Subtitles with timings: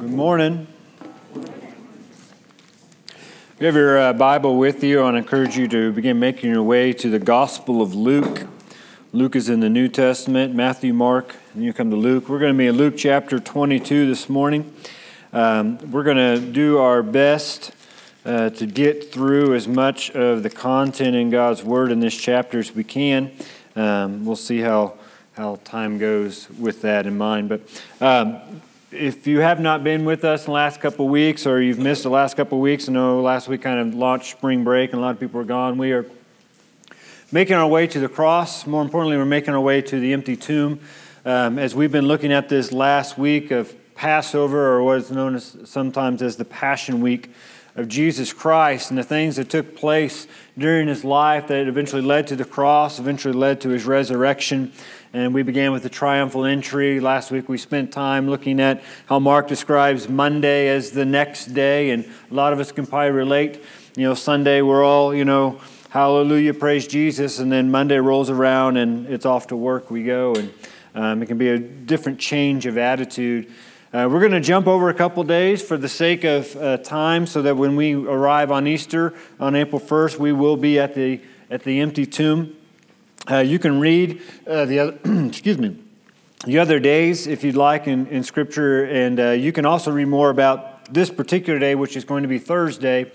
[0.00, 0.66] Good morning.
[1.34, 1.56] If
[3.58, 6.94] you have your uh, Bible with you, I encourage you to begin making your way
[6.94, 8.46] to the Gospel of Luke.
[9.12, 12.30] Luke is in the New Testament, Matthew, Mark, and you come to Luke.
[12.30, 14.74] We're going to be in Luke chapter 22 this morning.
[15.34, 17.72] Um, we're going to do our best
[18.24, 22.58] uh, to get through as much of the content in God's Word in this chapter
[22.58, 23.32] as we can.
[23.76, 24.94] Um, we'll see how,
[25.34, 27.50] how time goes with that in mind.
[27.50, 27.60] But
[28.00, 28.62] um,
[28.92, 31.78] if you have not been with us in the last couple of weeks or you've
[31.78, 34.92] missed the last couple of weeks, I know last week kind of launched spring break
[34.92, 35.78] and a lot of people were gone.
[35.78, 36.06] We are
[37.30, 38.66] making our way to the cross.
[38.66, 40.80] More importantly, we're making our way to the empty tomb.
[41.24, 45.36] Um, as we've been looking at this last week of Passover, or what is known
[45.36, 47.30] as sometimes as the Passion Week
[47.76, 50.26] of Jesus Christ, and the things that took place
[50.58, 54.72] during his life that eventually led to the cross, eventually led to his resurrection
[55.12, 57.00] and we began with the triumphal entry.
[57.00, 61.90] Last week we spent time looking at how Mark describes Monday as the next day,
[61.90, 63.62] and a lot of us can probably relate.
[63.96, 68.76] You know, Sunday we're all, you know, hallelujah, praise Jesus, and then Monday rolls around
[68.76, 70.52] and it's off to work we go, and
[70.94, 73.50] um, it can be a different change of attitude.
[73.92, 77.26] Uh, we're going to jump over a couple days for the sake of uh, time
[77.26, 81.20] so that when we arrive on Easter on April 1st, we will be at the,
[81.50, 82.56] at the empty tomb.
[83.30, 85.76] Uh, you can read uh, the other, excuse me,
[86.46, 90.06] the other days if you'd like in, in Scripture, and uh, you can also read
[90.06, 93.12] more about this particular day, which is going to be Thursday.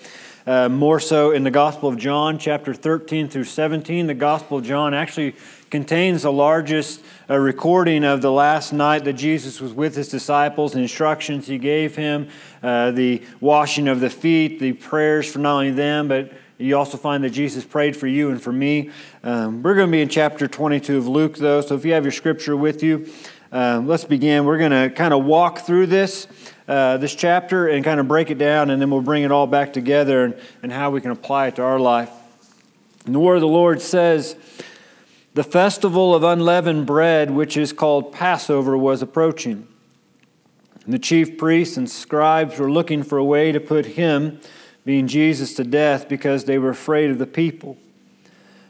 [0.48, 4.08] Uh, more so in the Gospel of John, chapter 13 through 17.
[4.08, 5.36] The Gospel of John actually
[5.72, 10.74] contains the largest uh, recording of the last night that Jesus was with his disciples,
[10.74, 12.30] the instructions he gave him,
[12.62, 16.98] uh, the washing of the feet, the prayers for not only them, but you also
[16.98, 18.92] find that Jesus prayed for you and for me.
[19.24, 22.06] Um, we're going to be in chapter 22 of Luke, though, so if you have
[22.06, 23.10] your scripture with you,
[23.52, 24.46] um, let's begin.
[24.46, 26.28] We're going to kind of walk through this,
[26.68, 29.48] uh, this chapter and kind of break it down, and then we'll bring it all
[29.48, 32.10] back together and, and how we can apply it to our life.
[33.06, 34.38] And the word of the Lord says,
[35.34, 39.68] The festival of unleavened bread, which is called Passover, was approaching.
[40.86, 44.40] And the chief priests and scribes were looking for a way to put him
[44.86, 47.78] being Jesus to death because they were afraid of the people.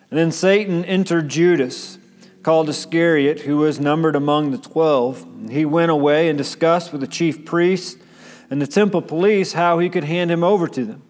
[0.10, 1.98] And then Satan entered Judas,
[2.42, 5.26] called Iscariot, who was numbered among the twelve.
[5.50, 8.02] He went away and discussed with the chief priests
[8.50, 11.02] and the temple police how he could hand him over to them.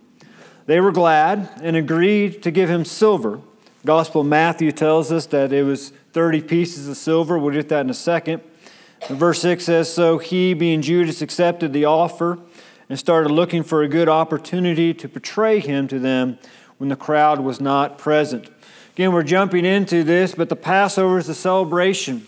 [0.65, 3.41] They were glad and agreed to give him silver.
[3.85, 7.37] Gospel Matthew tells us that it was 30 pieces of silver.
[7.37, 8.41] We'll get that in a second.
[9.07, 12.39] And verse 6 says So he, being Judas, accepted the offer
[12.89, 16.37] and started looking for a good opportunity to portray him to them
[16.77, 18.49] when the crowd was not present.
[18.93, 22.25] Again, we're jumping into this, but the Passover is a celebration.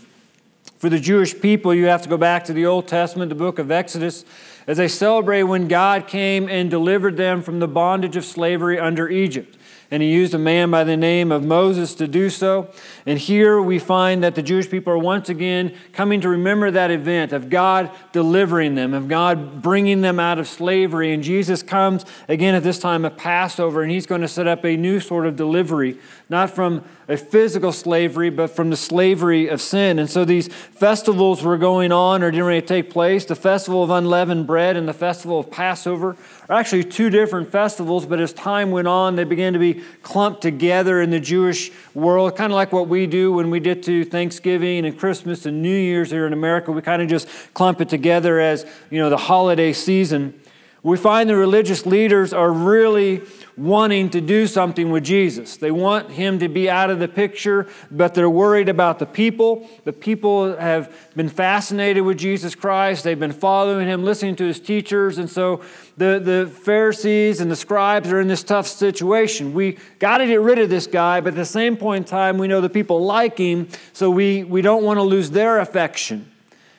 [0.78, 3.58] For the Jewish people, you have to go back to the Old Testament, the book
[3.58, 4.26] of Exodus,
[4.68, 9.10] as they celebrate when God came and delivered them from the bondage of slavery under
[9.10, 9.57] Egypt
[9.90, 12.70] and he used a man by the name of Moses to do so.
[13.06, 16.92] And here we find that the Jewish people are once again coming to remember that
[16.92, 21.14] event of God delivering them, of God bringing them out of slavery.
[21.14, 24.66] And Jesus comes again at this time of Passover, and he's going to set up
[24.66, 25.98] a new sort of delivery,
[26.30, 29.98] not from a physical slavery, but from the slavery of sin.
[29.98, 33.24] And so these festivals were going on or didn't really take place.
[33.24, 36.18] The festival of unleavened bread and the festival of Passover
[36.50, 40.42] are actually two different festivals, but as time went on, they began to be clumped
[40.42, 44.04] together in the Jewish world, kind of like what we do when we get to
[44.04, 46.72] Thanksgiving and Christmas and New Year's here in America.
[46.74, 50.40] We kind of just clump it together as, you know, the holiday season.
[50.84, 53.22] We find the religious leaders are really
[53.58, 55.58] wanting to do something with Jesus.
[55.58, 59.68] They want him to be out of the picture, but they're worried about the people.
[59.84, 63.04] The people have been fascinated with Jesus Christ.
[63.04, 65.18] They've been following him, listening to his teachers.
[65.18, 65.62] And so
[65.98, 69.56] the, the Pharisees and the scribes are in this tough situation.
[69.56, 72.38] We got to get rid of this guy, but at the same point in time,
[72.38, 76.32] we know the people like him, so we, we don't want to lose their affection.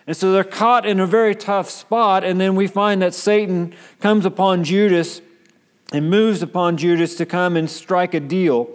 [0.06, 2.24] And so they're caught in a very tough spot.
[2.24, 5.20] And then we find that Satan comes upon Judas
[5.92, 8.68] and moves upon Judas to come and strike a deal.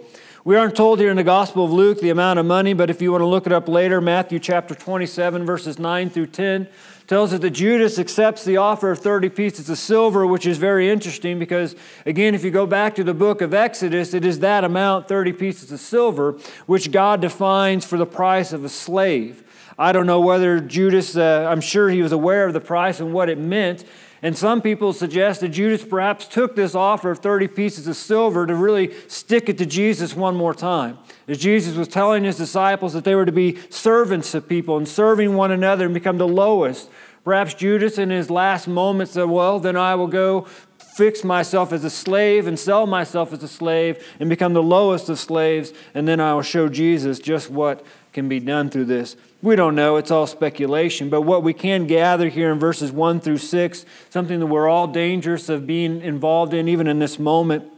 [0.44, 3.00] We aren't told here in the Gospel of Luke the amount of money, but if
[3.00, 6.68] you want to look it up later, Matthew chapter 27, verses 9 through 10
[7.06, 10.90] tells us that Judas accepts the offer of 30 pieces of silver, which is very
[10.90, 14.64] interesting because, again, if you go back to the book of Exodus, it is that
[14.64, 16.32] amount, 30 pieces of silver,
[16.66, 19.44] which God defines for the price of a slave.
[19.78, 23.12] I don't know whether Judas, uh, I'm sure he was aware of the price and
[23.12, 23.84] what it meant,
[24.24, 28.44] and some people suggest that Judas perhaps took this offer of 30 pieces of silver
[28.44, 30.98] to really stick it to Jesus one more time.
[31.28, 34.88] As Jesus was telling his disciples that they were to be servants of people and
[34.88, 36.90] serving one another and become the lowest
[37.24, 40.42] Perhaps Judas, in his last moments, said, Well, then I will go
[40.78, 45.08] fix myself as a slave and sell myself as a slave and become the lowest
[45.08, 49.16] of slaves, and then I will show Jesus just what can be done through this.
[49.44, 53.20] We don't know, it's all speculation, but what we can gather here in verses 1
[53.20, 57.70] through 6, something that we're all dangerous of being involved in, even in this moment,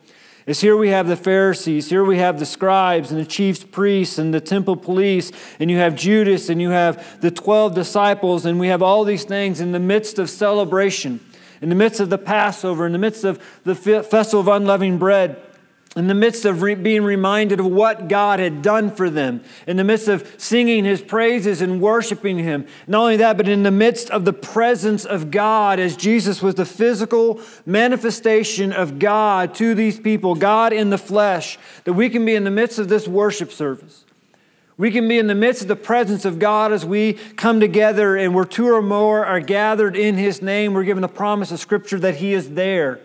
[0.47, 4.17] is here we have the Pharisees, here we have the scribes and the chief priests
[4.17, 8.61] and the temple police, and you have Judas and you have the 12 disciples, and
[8.61, 11.19] we have all these things in the midst of celebration
[11.63, 15.41] in the midst of the Passover, in the midst of the festival of unleavened bread,
[15.97, 19.79] in the midst of re- being reminded of what God had done for them, in
[19.79, 22.67] the midst of singing his praises and worshiping him.
[22.87, 26.55] Not only that, but in the midst of the presence of God, as Jesus was
[26.55, 32.27] the physical manifestation of God to these people, God in the flesh, that we can
[32.27, 34.05] be in the midst of this worship service.
[34.79, 38.15] We can be in the midst of the presence of God as we come together
[38.15, 40.75] and where two or more are gathered in His name.
[40.75, 43.01] We're given the promise of Scripture that He is there.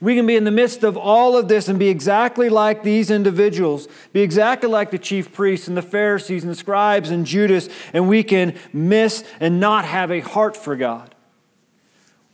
[0.00, 3.10] We can be in the midst of all of this and be exactly like these
[3.10, 7.68] individuals, be exactly like the chief priests and the Pharisees and the scribes and Judas,
[7.92, 11.14] and we can miss and not have a heart for God.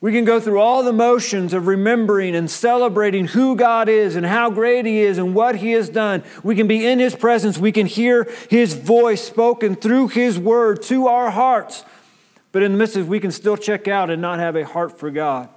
[0.01, 4.27] We can go through all the motions of remembering and celebrating who God is and
[4.27, 6.25] how great He is and what He has done.
[6.43, 7.57] We can be in His presence.
[7.57, 11.85] We can hear His voice spoken through His word to our hearts.
[12.51, 14.99] But in the midst of we can still check out and not have a heart
[14.99, 15.49] for God.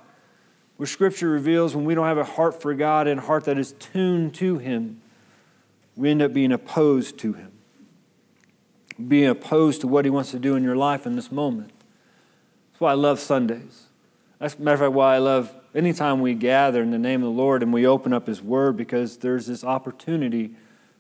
[0.78, 3.58] Where Scripture reveals when we don't have a heart for God and a heart that
[3.58, 5.02] is tuned to Him,
[5.96, 7.52] we end up being opposed to Him,
[9.08, 11.72] being opposed to what He wants to do in your life in this moment.
[12.72, 13.88] That's why I love Sundays.
[14.40, 17.34] That's, a matter of fact, why I love anytime we gather in the name of
[17.34, 20.52] the Lord and we open up His Word because there's this opportunity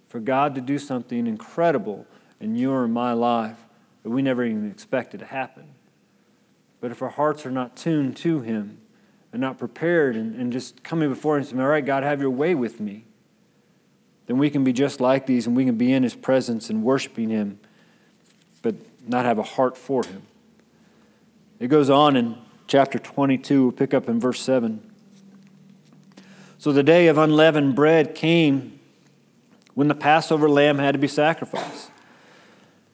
[0.07, 2.06] for God to do something incredible
[2.39, 3.57] in your and my life
[4.04, 5.66] that we never even expected to happen.
[6.80, 8.78] But if our hearts are not tuned to Him
[9.35, 12.21] and not prepared and, and just coming before Him and saying, All right, God, have
[12.21, 13.03] your way with me,
[14.27, 16.81] then we can be just like these and we can be in His presence and
[16.83, 17.59] worshiping Him,
[18.61, 20.21] but not have a heart for Him.
[21.59, 22.37] It goes on in
[22.67, 23.63] chapter 22.
[23.63, 24.81] We'll pick up in verse 7.
[26.57, 28.79] So the day of unleavened bread came
[29.73, 31.91] when the Passover lamb had to be sacrificed.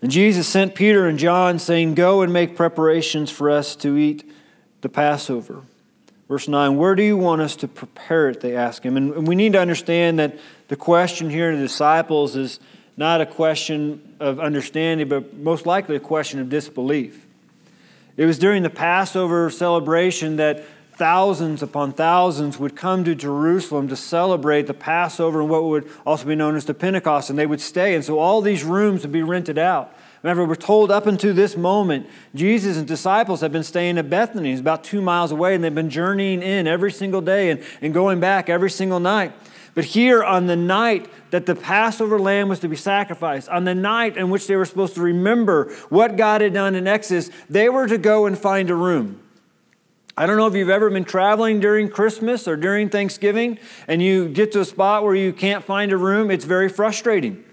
[0.01, 4.27] And Jesus sent Peter and John, saying, Go and make preparations for us to eat
[4.81, 5.61] the Passover.
[6.31, 8.39] Verse 9, where do you want us to prepare it?
[8.39, 8.95] They ask him.
[8.95, 10.39] And we need to understand that
[10.69, 12.61] the question here to the disciples is
[12.95, 17.27] not a question of understanding, but most likely a question of disbelief.
[18.15, 20.63] It was during the Passover celebration that
[20.93, 26.25] thousands upon thousands would come to Jerusalem to celebrate the Passover and what would also
[26.25, 27.93] be known as the Pentecost, and they would stay.
[27.93, 29.93] And so all these rooms would be rented out.
[30.23, 34.51] Remember, we're told up until this moment, Jesus and disciples have been staying at Bethany.
[34.51, 37.93] It's about two miles away, and they've been journeying in every single day and, and
[37.93, 39.33] going back every single night.
[39.73, 43.73] But here, on the night that the Passover lamb was to be sacrificed, on the
[43.73, 47.69] night in which they were supposed to remember what God had done in Exodus, they
[47.69, 49.21] were to go and find a room.
[50.17, 53.57] I don't know if you've ever been traveling during Christmas or during Thanksgiving
[53.87, 56.29] and you get to a spot where you can't find a room.
[56.29, 57.43] It's very frustrating.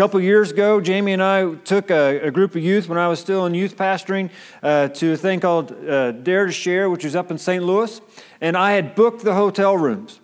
[0.00, 3.20] Couple years ago, Jamie and I took a, a, group of youth when I was
[3.20, 4.30] still in youth pastoring
[4.62, 7.62] uh, to a thing called uh, Dare to Share, which was up in St.
[7.62, 8.00] Louis.
[8.40, 10.19] And I had booked the hotel rooms.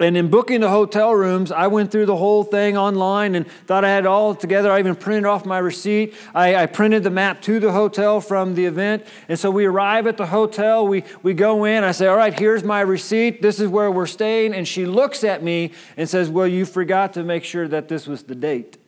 [0.00, 3.84] And in booking the hotel rooms, I went through the whole thing online and thought
[3.84, 4.72] I had it all together.
[4.72, 6.14] I even printed off my receipt.
[6.34, 9.04] I, I, printed the map to the hotel from the event.
[9.28, 10.88] And so we arrive at the hotel.
[10.88, 11.84] We, we go in.
[11.84, 13.42] I say, All right, here's my receipt.
[13.42, 14.54] This is where we're staying.
[14.54, 18.06] And she looks at me and says, Well, you forgot to make sure that this
[18.06, 18.78] was the date.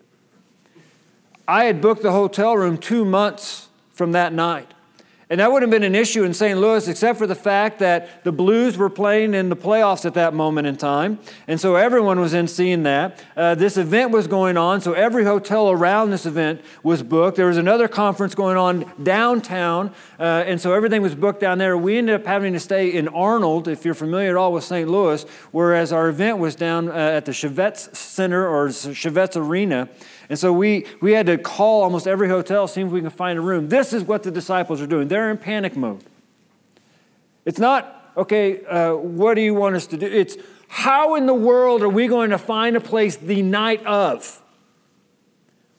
[1.46, 4.71] I had booked the hotel room two months from that night.
[5.32, 6.60] And that wouldn't have been an issue in St.
[6.60, 10.34] Louis except for the fact that the Blues were playing in the playoffs at that
[10.34, 11.20] moment in time.
[11.48, 13.24] And so everyone was in seeing that.
[13.34, 17.38] Uh, this event was going on, so every hotel around this event was booked.
[17.38, 21.78] There was another conference going on downtown, uh, and so everything was booked down there.
[21.78, 24.86] We ended up having to stay in Arnold, if you're familiar at all with St.
[24.86, 29.88] Louis, whereas our event was down uh, at the Chaifetz Center or Chaifetz Arena.
[30.32, 33.38] And so we, we had to call almost every hotel, see if we can find
[33.38, 33.68] a room.
[33.68, 35.08] This is what the disciples are doing.
[35.08, 36.02] They're in panic mode.
[37.44, 40.06] It's not, okay, uh, what do you want us to do?
[40.06, 44.41] It's how in the world are we going to find a place the night of?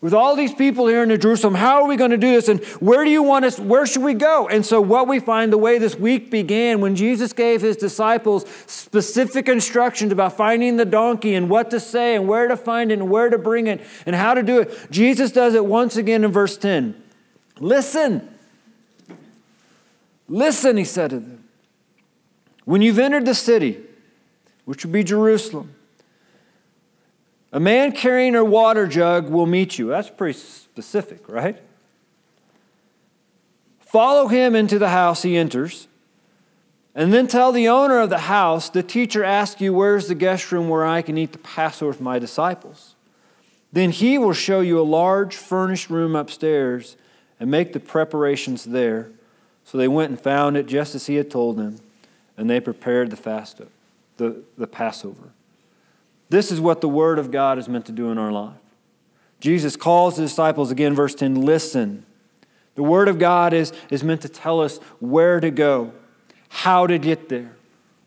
[0.03, 2.49] With all these people here in Jerusalem, how are we going to do this?
[2.49, 3.57] And where do you want us?
[3.57, 4.49] Where should we go?
[4.49, 8.45] And so, what we find the way this week began when Jesus gave his disciples
[8.67, 12.95] specific instructions about finding the donkey and what to say and where to find it
[12.95, 16.25] and where to bring it and how to do it, Jesus does it once again
[16.25, 17.01] in verse 10.
[17.61, 18.27] Listen.
[20.27, 21.45] Listen, he said to them.
[22.65, 23.79] When you've entered the city,
[24.65, 25.73] which would be Jerusalem,
[27.53, 29.87] a man carrying a water jug will meet you.
[29.87, 31.61] That's pretty specific, right?
[33.79, 35.87] Follow him into the house he enters,
[36.95, 40.51] and then tell the owner of the house, the teacher asks you, Where's the guest
[40.51, 42.95] room where I can eat the Passover with my disciples?
[43.71, 46.97] Then he will show you a large furnished room upstairs
[47.39, 49.11] and make the preparations there.
[49.63, 51.79] So they went and found it just as he had told them,
[52.35, 53.61] and they prepared the fast,
[54.17, 55.33] the, the Passover.
[56.33, 58.57] This is what the Word of God is meant to do in our life.
[59.39, 62.07] Jesus calls the disciples again, verse 10 listen.
[62.73, 65.93] The Word of God is, is meant to tell us where to go,
[66.49, 67.55] how to get there,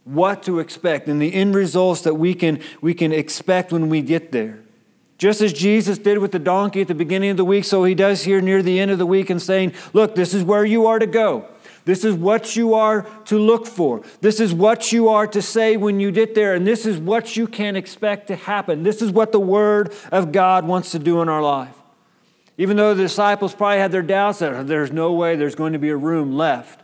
[0.03, 4.03] what to expect, and the end results that we can, we can expect when we
[4.03, 4.59] get there.
[5.19, 7.95] Just as Jesus did with the donkey at the beginning of the week, so he
[7.95, 10.87] does here near the end of the week and saying, Look, this is where you
[10.87, 11.47] are to go.
[11.87, 14.03] This is what you are to look for.
[14.21, 16.53] This is what you are to say when you get there.
[16.53, 18.83] And this is what you can expect to happen.
[18.83, 21.77] This is what the Word of God wants to do in our life.
[22.59, 25.79] Even though the disciples probably had their doubts that there's no way there's going to
[25.79, 26.81] be a room left.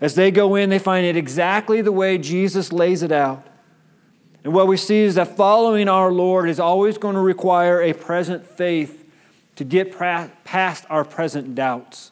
[0.00, 3.46] As they go in, they find it exactly the way Jesus lays it out.
[4.42, 7.92] And what we see is that following our Lord is always going to require a
[7.92, 9.04] present faith
[9.54, 12.10] to get past our present doubts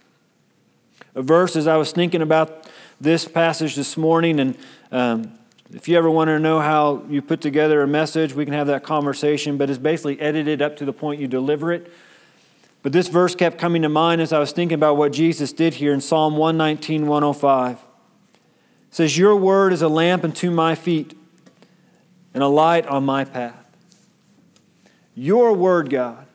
[1.15, 2.69] a verse as I was thinking about
[3.01, 4.41] this passage this morning.
[4.41, 4.57] And
[4.93, 5.33] um,
[5.73, 8.67] if you ever want to know how you put together a message, we can have
[8.69, 11.93] that conversation, but it's basically edited up to the point you deliver it.
[12.83, 15.75] But this verse kept coming to mind as I was thinking about what Jesus did
[15.75, 17.77] here in Psalm 119, 105.
[17.77, 17.81] It
[18.91, 21.17] says, Your word is a lamp unto my feet
[22.33, 23.57] and a light on my path.
[25.15, 26.27] Your word, God,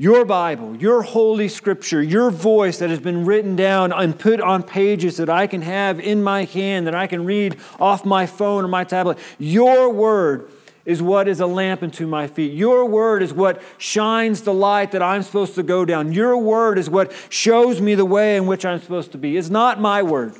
[0.00, 4.62] your Bible, your holy scripture, your voice that has been written down and put on
[4.62, 8.64] pages that I can have in my hand, that I can read off my phone
[8.64, 9.18] or my tablet.
[9.38, 10.48] Your word
[10.86, 12.54] is what is a lamp unto my feet.
[12.54, 16.14] Your word is what shines the light that I'm supposed to go down.
[16.14, 19.36] Your word is what shows me the way in which I'm supposed to be.
[19.36, 20.32] It's not my word.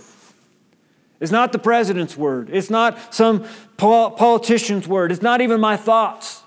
[1.21, 2.49] It's not the president's word.
[2.51, 5.13] It's not some politician's word.
[5.13, 6.45] It's not even my thoughts.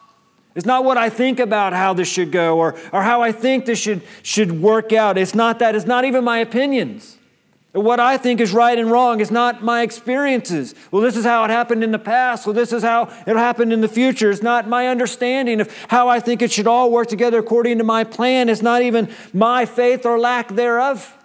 [0.55, 3.65] It's not what I think about how this should go or, or how I think
[3.65, 5.17] this should, should work out.
[5.17, 5.75] It's not that.
[5.75, 7.17] It's not even my opinions.
[7.71, 10.75] What I think is right and wrong is not my experiences.
[10.91, 12.45] Well, this is how it happened in the past.
[12.45, 14.29] Well, this is how it'll happen in the future.
[14.29, 17.83] It's not my understanding of how I think it should all work together according to
[17.83, 18.47] my plan.
[18.47, 21.17] It's not even my faith or lack thereof.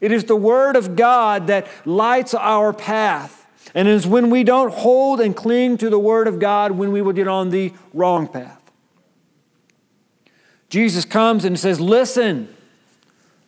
[0.00, 4.72] It is the Word of God that lights our path and it's when we don't
[4.72, 8.28] hold and cling to the Word of God when we will get on the wrong
[8.28, 8.60] path.
[10.68, 12.54] Jesus comes and says, Listen,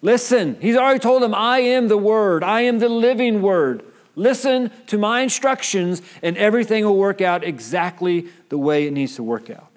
[0.03, 0.57] listen.
[0.61, 3.85] He's already told them, I am the Word, I am the living Word.
[4.15, 9.23] Listen to my instructions, and everything will work out exactly the way it needs to
[9.23, 9.69] work out.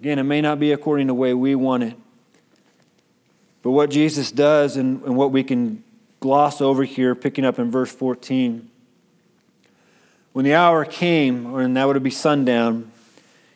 [0.00, 1.96] Again, it may not be according to the way we want it.
[3.62, 5.84] But what Jesus does, and, and what we can
[6.20, 8.70] gloss over here, picking up in verse 14,
[10.34, 12.90] when the hour came, and that would be sundown,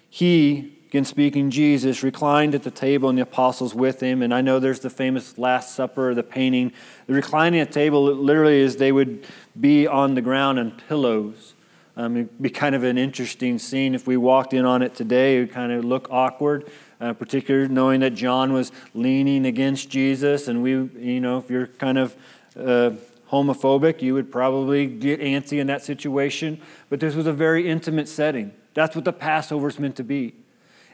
[0.09, 4.23] he, again speaking Jesus, reclined at the table and the apostles with him.
[4.23, 6.73] And I know there's the famous Last Supper, the painting.
[7.09, 9.27] The reclining at the table literally is they would
[9.61, 11.55] be on the ground on pillows.
[11.97, 15.37] Um, it'd be kind of an interesting scene if we walked in on it today.
[15.37, 16.71] It would kind of look awkward,
[17.01, 21.67] uh, particularly knowing that John was leaning against Jesus, and we, you know, if you're
[21.67, 22.15] kind of
[22.57, 22.91] uh,
[23.31, 26.61] homophobic, you would probably get antsy in that situation.
[26.89, 28.53] But this was a very intimate setting.
[28.75, 30.35] That's what the Passover is meant to be.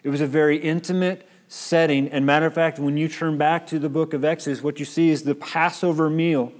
[0.02, 2.08] It was a very intimate setting.
[2.08, 4.84] And matter of fact, when you turn back to the book of Exodus, what you
[4.84, 6.52] see is the Passover meal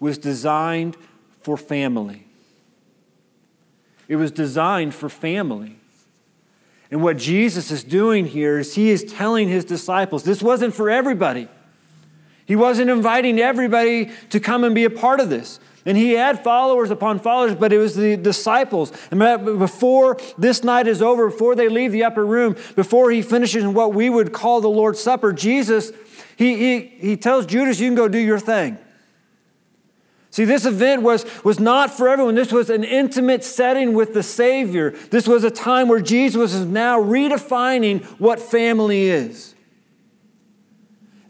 [0.00, 0.96] was designed
[1.40, 2.26] for family.
[4.08, 5.78] It was designed for family.
[6.90, 10.90] And what Jesus is doing here is he is telling his disciples this wasn't for
[10.90, 11.48] everybody.
[12.46, 15.60] He wasn't inviting everybody to come and be a part of this.
[15.86, 18.90] And he had followers upon followers, but it was the disciples.
[19.10, 19.20] And
[19.58, 23.92] before this night is over, before they leave the upper room, before he finishes what
[23.92, 25.92] we would call the Lord's Supper, Jesus,
[26.36, 28.78] he, he, he tells Judas, You can go do your thing.
[30.30, 32.34] See, this event was, was not for everyone.
[32.34, 34.90] This was an intimate setting with the Savior.
[34.90, 39.53] This was a time where Jesus is now redefining what family is.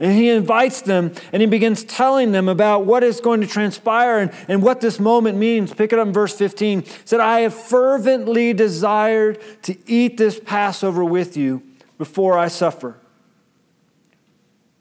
[0.01, 4.19] And he invites them and he begins telling them about what is going to transpire
[4.19, 5.73] and, and what this moment means.
[5.73, 6.81] Pick it up in verse 15.
[6.81, 11.63] It said, I have fervently desired to eat this Passover with you
[11.97, 12.97] before I suffer.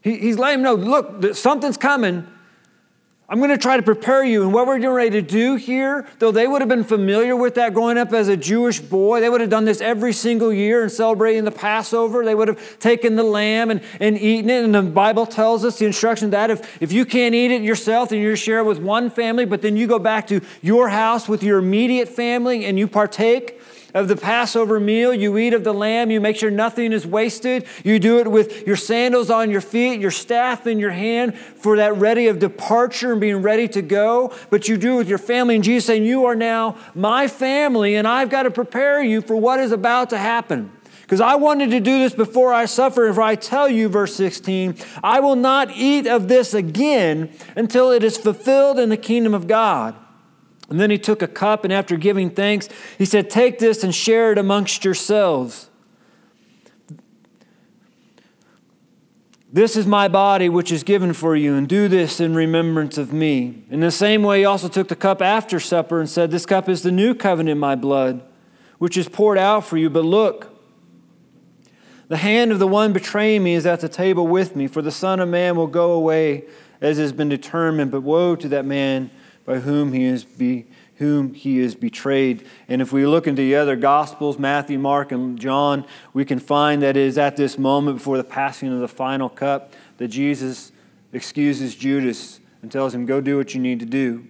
[0.01, 2.27] He, he's letting them know, look, something's coming.
[3.34, 4.44] I'm going to try to prepare you.
[4.44, 7.56] And what we're getting ready to do here, though they would have been familiar with
[7.56, 10.84] that growing up as a Jewish boy, they would have done this every single year
[10.84, 12.24] in celebrating the Passover.
[12.24, 14.63] They would have taken the lamb and, and eaten it.
[14.63, 18.10] And the Bible tells us the instruction that if, if you can't eat it yourself,
[18.10, 21.28] then you share it with one family, but then you go back to your house
[21.28, 23.60] with your immediate family and you partake
[23.94, 25.14] of the Passover meal.
[25.14, 26.12] You eat of the lamb.
[26.12, 27.66] You make sure nothing is wasted.
[27.84, 31.78] You do it with your sandals on your feet, your staff in your hand for
[31.78, 34.34] that ready of departure and being ready to go.
[34.50, 35.56] But you do it with your family.
[35.56, 39.36] And Jesus saying, You are now my family, and I've got to prepare you for
[39.36, 40.72] what is about to happen.
[41.02, 43.08] Because I wanted to do this before I suffer.
[43.08, 48.04] If I tell you, verse 16, I will not eat of this again until it
[48.04, 49.96] is fulfilled in the kingdom of God.
[50.70, 53.93] And then he took a cup, and after giving thanks, he said, Take this and
[53.93, 55.70] share it amongst yourselves.
[59.51, 63.13] This is my body, which is given for you, and do this in remembrance of
[63.13, 63.63] me.
[63.70, 66.67] In the same way, he also took the cup after supper and said, This cup
[66.67, 68.24] is the new covenant in my blood,
[68.79, 69.91] which is poured out for you.
[69.91, 70.60] But look,
[72.08, 74.91] the hand of the one betraying me is at the table with me, for the
[74.91, 76.46] Son of Man will go away
[76.82, 79.12] as has been determined, but woe to that man
[79.46, 82.46] by whom he is be, whom he is betrayed.
[82.68, 86.82] And if we look into the other gospels, Matthew, Mark, and John, we can find
[86.82, 90.72] that it is at this moment before the passing of the final cup that Jesus
[91.12, 94.28] excuses Judas and tells him, Go do what you need to do.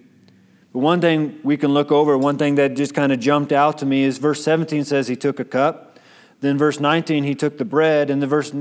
[0.72, 3.78] But one thing we can look over, one thing that just kind of jumped out
[3.78, 6.00] to me is verse 17 says he took a cup.
[6.40, 8.10] Then verse 19, he took the bread.
[8.10, 8.52] And the verse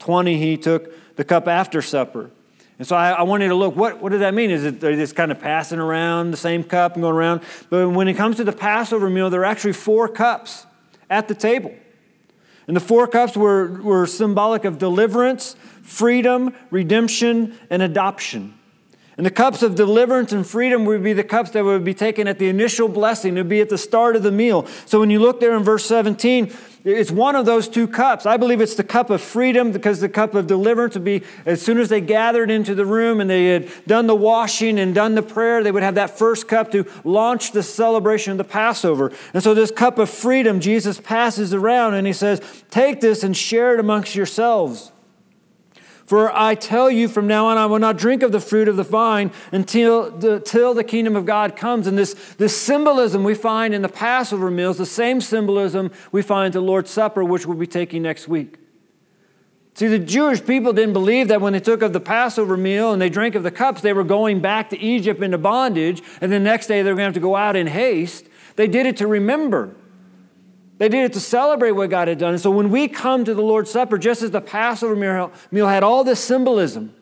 [0.00, 2.30] 20, he took the cup after supper.
[2.80, 4.50] And so I, I, wanted to look, what, what does that mean?
[4.50, 7.42] Is it they're just kind of passing around the same cup and going around?
[7.68, 10.64] But when it comes to the Passover meal, there are actually four cups
[11.10, 11.74] at the table.
[12.66, 18.54] And the four cups were, were symbolic of deliverance, freedom, redemption, and adoption.
[19.20, 22.26] And the cups of deliverance and freedom would be the cups that would be taken
[22.26, 23.36] at the initial blessing.
[23.36, 24.66] It would be at the start of the meal.
[24.86, 26.50] So when you look there in verse 17,
[26.84, 28.24] it's one of those two cups.
[28.24, 31.60] I believe it's the cup of freedom because the cup of deliverance would be as
[31.60, 35.14] soon as they gathered into the room and they had done the washing and done
[35.14, 39.12] the prayer, they would have that first cup to launch the celebration of the Passover.
[39.34, 43.36] And so, this cup of freedom, Jesus passes around and he says, Take this and
[43.36, 44.92] share it amongst yourselves.
[46.10, 48.74] For I tell you from now on, I will not drink of the fruit of
[48.74, 51.86] the vine until the, till the kingdom of God comes.
[51.86, 56.52] And this, this symbolism we find in the Passover meals, the same symbolism we find
[56.52, 58.56] the Lord's Supper, which we'll be taking next week.
[59.74, 63.00] See, the Jewish people didn't believe that when they took of the Passover meal and
[63.00, 66.40] they drank of the cups, they were going back to Egypt into bondage, and the
[66.40, 68.26] next day they were going to have to go out in haste.
[68.56, 69.76] They did it to remember.
[70.80, 72.32] They did it to celebrate what God had done.
[72.32, 75.82] And so when we come to the Lord's Supper, just as the Passover meal had
[75.82, 76.94] all this symbolism,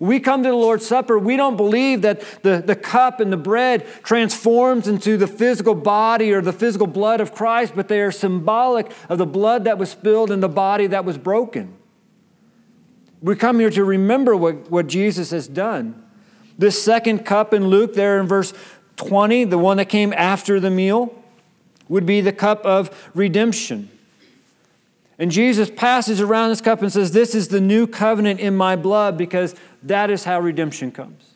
[0.00, 3.36] we come to the Lord's Supper, we don't believe that the, the cup and the
[3.36, 8.10] bread transforms into the physical body or the physical blood of Christ, but they are
[8.10, 11.76] symbolic of the blood that was spilled and the body that was broken.
[13.22, 16.02] We come here to remember what, what Jesus has done.
[16.58, 18.52] This second cup in Luke, there in verse
[18.96, 21.14] 20, the one that came after the meal,
[21.88, 23.90] would be the cup of redemption.
[25.18, 28.76] And Jesus passes around this cup and says, This is the new covenant in my
[28.76, 31.34] blood because that is how redemption comes.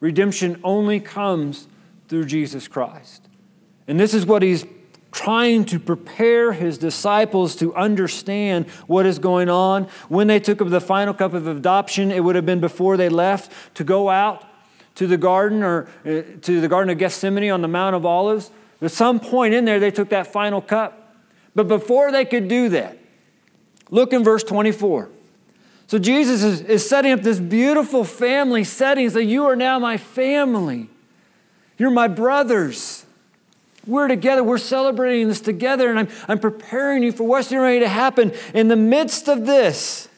[0.00, 1.68] Redemption only comes
[2.08, 3.22] through Jesus Christ.
[3.88, 4.66] And this is what he's
[5.12, 9.84] trying to prepare his disciples to understand what is going on.
[10.08, 13.08] When they took up the final cup of adoption, it would have been before they
[13.08, 14.44] left to go out
[14.96, 18.50] to the garden or uh, to the Garden of Gethsemane on the Mount of Olives.
[18.80, 21.14] At some point in there, they took that final cup.
[21.54, 22.98] But before they could do that,
[23.90, 25.08] look in verse 24.
[25.86, 29.08] So Jesus is, is setting up this beautiful family setting.
[29.08, 30.90] So you are now my family.
[31.78, 33.06] You're my brothers.
[33.86, 34.42] We're together.
[34.42, 38.32] We're celebrating this together, and I'm, I'm preparing you for what's ready to happen.
[38.52, 40.08] In the midst of this,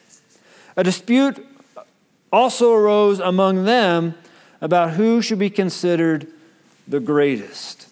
[0.75, 1.45] a dispute
[2.31, 4.15] also arose among them
[4.59, 6.27] about who should be considered
[6.87, 7.88] the greatest.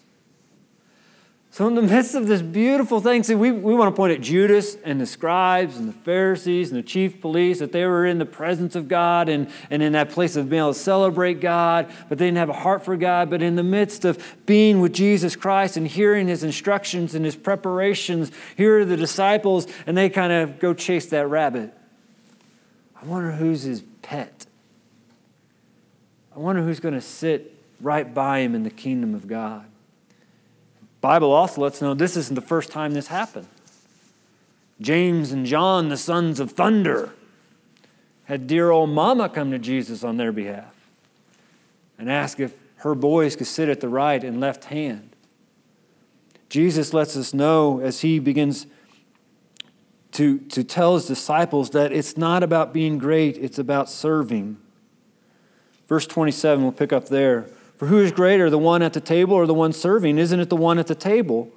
[1.58, 4.20] So, in the midst of this beautiful thing, see, we, we want to point at
[4.20, 8.18] Judas and the scribes and the Pharisees and the chief police that they were in
[8.18, 11.92] the presence of God and, and in that place of being able to celebrate God,
[12.08, 13.28] but they didn't have a heart for God.
[13.28, 17.34] But in the midst of being with Jesus Christ and hearing his instructions and his
[17.34, 21.74] preparations, here are the disciples, and they kind of go chase that rabbit.
[23.02, 24.46] I wonder who's his pet.
[26.36, 29.64] I wonder who's going to sit right by him in the kingdom of God.
[31.08, 33.48] Bible also lets us know this isn't the first time this happened.
[34.78, 37.14] James and John, the sons of thunder,
[38.24, 40.74] had dear old mama come to Jesus on their behalf.
[41.98, 45.16] and ask if her boys could sit at the right and left hand.
[46.50, 48.66] Jesus lets us know as he begins
[50.12, 54.58] to, to tell his disciples that it's not about being great, it's about serving.
[55.86, 57.48] Verse 27, we'll pick up there.
[57.78, 60.18] For who is greater, the one at the table or the one serving?
[60.18, 61.50] Isn't it the one at the table?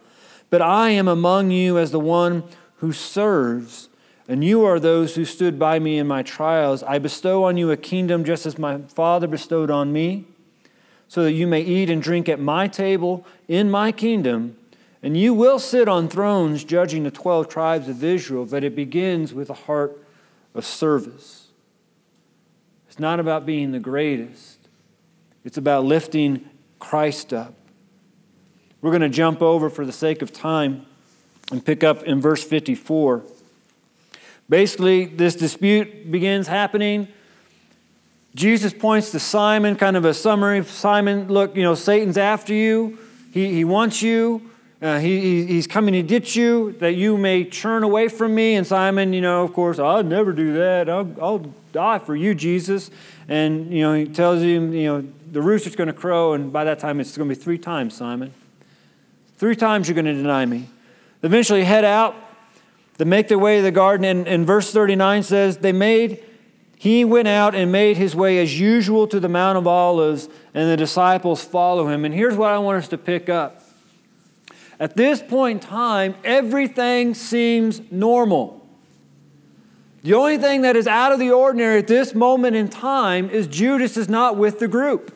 [0.51, 2.43] But I am among you as the one
[2.77, 3.89] who serves,
[4.27, 6.83] and you are those who stood by me in my trials.
[6.83, 10.25] I bestow on you a kingdom just as my Father bestowed on me,
[11.07, 14.57] so that you may eat and drink at my table in my kingdom.
[15.03, 19.33] And you will sit on thrones judging the 12 tribes of Israel, but it begins
[19.33, 19.99] with a heart
[20.53, 21.47] of service.
[22.87, 24.60] It's not about being the greatest,
[25.43, 26.49] it's about lifting
[26.79, 27.53] Christ up.
[28.81, 30.85] We're going to jump over for the sake of time
[31.51, 33.23] and pick up in verse 54.
[34.49, 37.07] Basically, this dispute begins happening.
[38.33, 40.63] Jesus points to Simon, kind of a summary.
[40.63, 42.97] Simon, look, you know, Satan's after you.
[43.31, 44.49] He, he wants you.
[44.81, 48.55] Uh, he, he's coming to get you that you may churn away from me.
[48.55, 50.89] And Simon, you know, of course, I'll never do that.
[50.89, 52.89] I'll, I'll die for you, Jesus.
[53.27, 56.63] And, you know, he tells him, you know, the rooster's going to crow, and by
[56.65, 58.33] that time it's going to be three times, Simon.
[59.37, 60.67] Three times you're going to deny me.
[61.21, 62.15] They eventually head out.
[62.97, 66.23] They make their way to the garden, and, and verse 39 says, They made,
[66.77, 70.69] he went out and made his way as usual to the Mount of Olives, and
[70.69, 72.05] the disciples follow him.
[72.05, 73.61] And here's what I want us to pick up
[74.81, 78.67] at this point in time, everything seems normal.
[80.01, 83.45] The only thing that is out of the ordinary at this moment in time is
[83.45, 85.15] Judas is not with the group.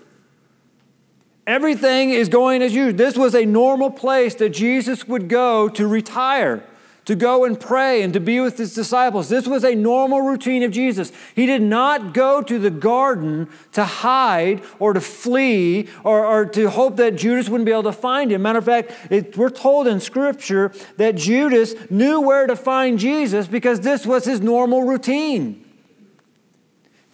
[1.47, 2.97] Everything is going as usual.
[2.97, 6.63] This was a normal place that Jesus would go to retire
[7.05, 9.29] to go and pray and to be with his disciples.
[9.29, 11.11] This was a normal routine of Jesus.
[11.35, 16.69] He did not go to the garden to hide or to flee or, or to
[16.69, 18.41] hope that Judas wouldn't be able to find him.
[18.41, 23.47] Matter of fact, it, we're told in Scripture that Judas knew where to find Jesus
[23.47, 25.64] because this was his normal routine.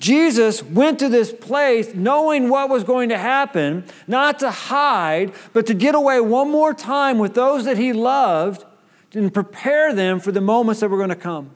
[0.02, 5.68] Jesus went to this place knowing what was going to happen, not to hide, but
[5.68, 8.66] to get away one more time with those that he loved
[9.14, 11.52] and prepare them for the moments that were going to come.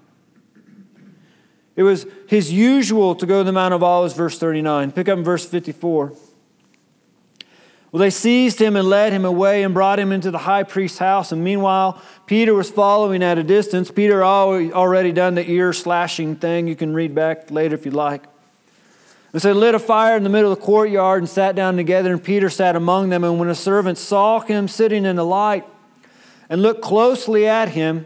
[1.76, 4.92] It was his usual to go to the Mount of Olives, verse 39.
[4.92, 6.14] Pick up in verse 54.
[7.92, 11.00] Well, they seized him and led him away and brought him into the high priest's
[11.00, 11.32] house.
[11.32, 13.90] And meanwhile, Peter was following at a distance.
[13.90, 16.68] Peter already done the ear slashing thing.
[16.68, 18.26] You can read back later if you'd like.
[19.36, 21.76] And so they lit a fire in the middle of the courtyard and sat down
[21.76, 23.26] together, and Peter sat among them.
[23.26, 25.66] And when a servant saw him sitting in the light,
[26.50, 28.06] and looked closely at him,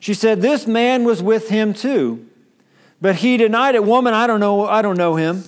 [0.00, 2.26] she said, This man was with him too.
[3.00, 3.84] But he denied it.
[3.84, 5.44] Woman, I don't know, I don't know him.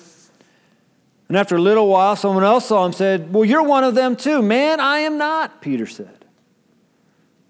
[1.27, 3.97] And after a little while, someone else saw him and said, Well, you're one of
[3.97, 4.41] them too.
[4.41, 6.27] Man, I am not, Peter said.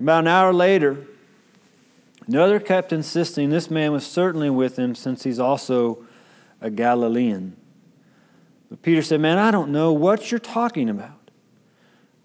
[0.01, 1.07] About an hour later,
[2.27, 6.07] another kept insisting this man was certainly with him since he's also
[6.61, 7.57] a Galilean.
[8.69, 11.31] But Peter said, Man, I don't know what you're talking about.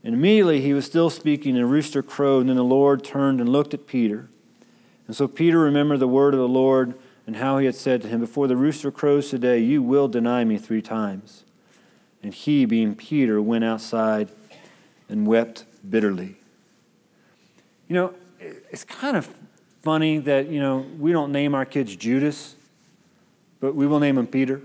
[0.04, 3.40] And immediately he was still speaking, and a rooster crowed, and then the Lord turned
[3.40, 4.30] and looked at Peter.
[5.08, 8.08] And so Peter remembered the word of the Lord and how he had said to
[8.08, 11.46] him, Before the rooster crows today, you will deny me three times.
[12.22, 14.30] And he, being Peter, went outside
[15.10, 16.36] and wept bitterly.
[17.88, 19.30] You know, it's kind of
[19.82, 22.56] funny that, you know, we don't name our kids Judas,
[23.64, 24.56] but we will name him Peter.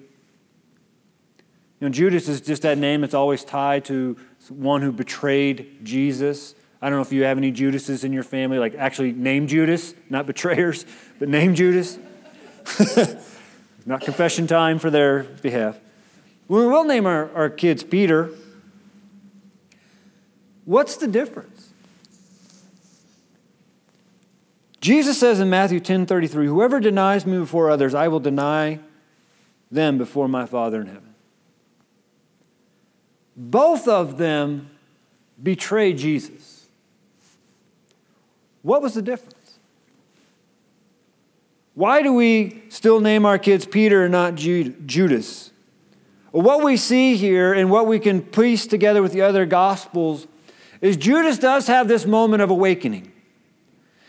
[1.78, 4.16] You know, Judas is just that name that's always tied to
[4.48, 6.56] one who betrayed Jesus.
[6.82, 9.94] I don't know if you have any Judases in your family, like actually name Judas,
[10.10, 10.84] not betrayers,
[11.20, 11.96] but name Judas.
[13.86, 15.78] not confession time for their behalf.
[16.48, 18.30] We will name our, our kids Peter.
[20.64, 21.70] What's the difference?
[24.80, 28.80] Jesus says in Matthew 10 33, Whoever denies me before others, I will deny
[29.70, 31.14] them before my Father in heaven.
[33.36, 34.70] Both of them
[35.40, 36.66] betrayed Jesus.
[38.62, 39.58] What was the difference?
[41.74, 45.52] Why do we still name our kids Peter and not Judas?
[46.32, 50.26] What we see here and what we can piece together with the other gospels
[50.80, 53.12] is Judas does have this moment of awakening.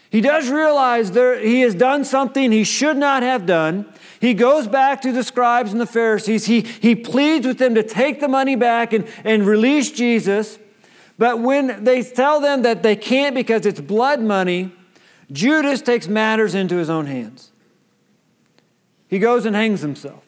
[0.10, 3.86] He does realize there, he has done something he should not have done.
[4.20, 6.46] He goes back to the scribes and the Pharisees.
[6.46, 10.58] He, he pleads with them to take the money back and, and release Jesus.
[11.18, 14.72] But when they tell them that they can't because it's blood money,
[15.32, 17.52] Judas takes matters into his own hands.
[19.08, 20.24] He goes and hangs himself.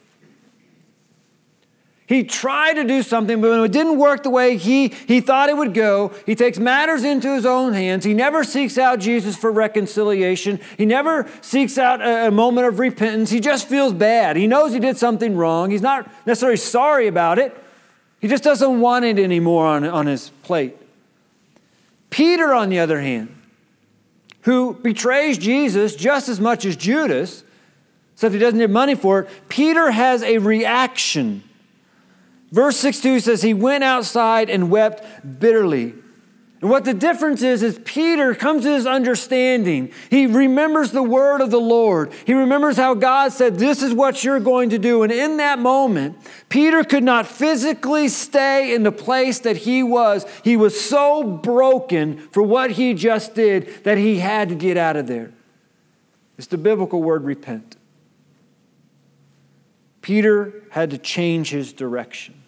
[2.11, 5.47] He tried to do something, but when it didn't work the way he, he thought
[5.47, 8.03] it would go, he takes matters into his own hands.
[8.03, 10.59] He never seeks out Jesus for reconciliation.
[10.77, 13.29] He never seeks out a, a moment of repentance.
[13.29, 14.35] He just feels bad.
[14.35, 15.71] He knows he did something wrong.
[15.71, 17.57] He's not necessarily sorry about it.
[18.19, 20.75] He just doesn't want it anymore on, on his plate.
[22.09, 23.33] Peter, on the other hand,
[24.41, 27.45] who betrays Jesus just as much as Judas,
[28.15, 31.43] except he doesn't need money for it, Peter has a reaction
[32.51, 35.93] Verse 62 says, He went outside and wept bitterly.
[36.61, 39.91] And what the difference is, is Peter comes to his understanding.
[40.11, 42.13] He remembers the word of the Lord.
[42.27, 45.01] He remembers how God said, This is what you're going to do.
[45.01, 46.17] And in that moment,
[46.49, 50.23] Peter could not physically stay in the place that he was.
[50.43, 54.97] He was so broken for what he just did that he had to get out
[54.97, 55.31] of there.
[56.37, 57.75] It's the biblical word repent.
[60.01, 62.40] Peter had to change his direction.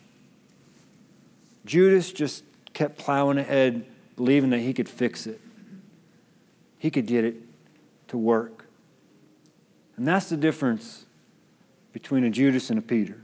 [1.65, 5.39] Judas just kept plowing ahead, believing that he could fix it.
[6.77, 7.35] He could get it
[8.09, 8.65] to work.
[9.95, 11.05] And that's the difference
[11.93, 13.21] between a Judas and a Peter.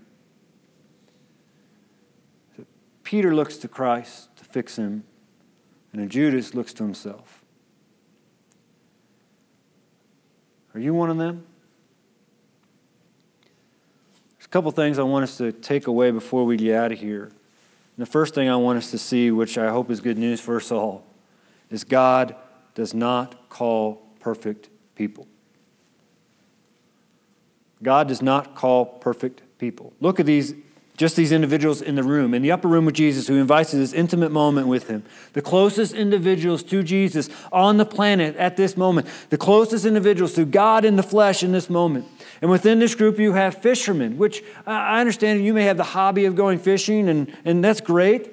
[3.03, 5.03] Peter looks to Christ to fix him,
[5.91, 7.43] and a Judas looks to himself.
[10.75, 11.43] Are you one of them?
[14.37, 16.99] There's a couple things I want us to take away before we get out of
[16.99, 17.31] here.
[17.99, 20.39] And the first thing I want us to see, which I hope is good news
[20.39, 21.05] for us all,
[21.69, 22.33] is God
[22.73, 25.27] does not call perfect people.
[27.83, 29.91] God does not call perfect people.
[29.99, 30.53] Look at these,
[30.99, 33.93] just these individuals in the room, in the upper room with Jesus, who invites this
[33.93, 35.01] intimate moment with him.
[35.31, 40.43] The closest individuals to Jesus on the planet at this moment, the closest individuals to
[40.43, 42.05] God in the flesh in this moment.
[42.41, 46.25] And within this group, you have fishermen, which I understand you may have the hobby
[46.25, 48.29] of going fishing, and, and that's great.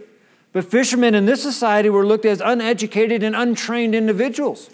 [0.52, 4.70] But fishermen in this society were looked at as uneducated and untrained individuals.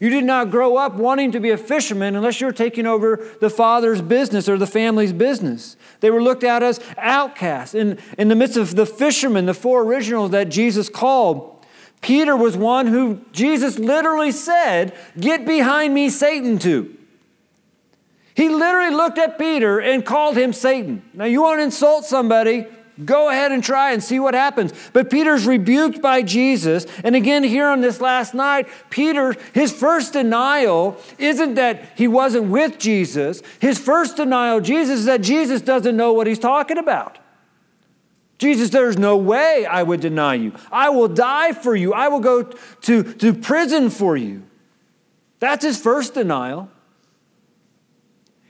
[0.00, 3.28] You did not grow up wanting to be a fisherman unless you were taking over
[3.40, 5.76] the father's business or the family's business.
[6.00, 7.74] They were looked at as outcasts.
[7.74, 11.64] In, in the midst of the fishermen, the four originals that Jesus called,
[12.00, 16.96] Peter was one who Jesus literally said, Get behind me, Satan, to.
[18.34, 21.02] He literally looked at Peter and called him Satan.
[21.12, 22.68] Now, you want to insult somebody,
[23.04, 24.72] go ahead and try and see what happens.
[24.92, 26.86] But Peter's rebuked by Jesus.
[27.04, 32.50] And again, here on this last night, Peter, his first denial isn't that he wasn't
[32.50, 33.42] with Jesus.
[33.60, 37.18] His first denial, Jesus, is that Jesus doesn't know what he's talking about.
[38.38, 40.52] Jesus, there's no way I would deny you.
[40.70, 41.92] I will die for you.
[41.92, 44.44] I will go to, to prison for you.
[45.40, 46.70] That's his first denial.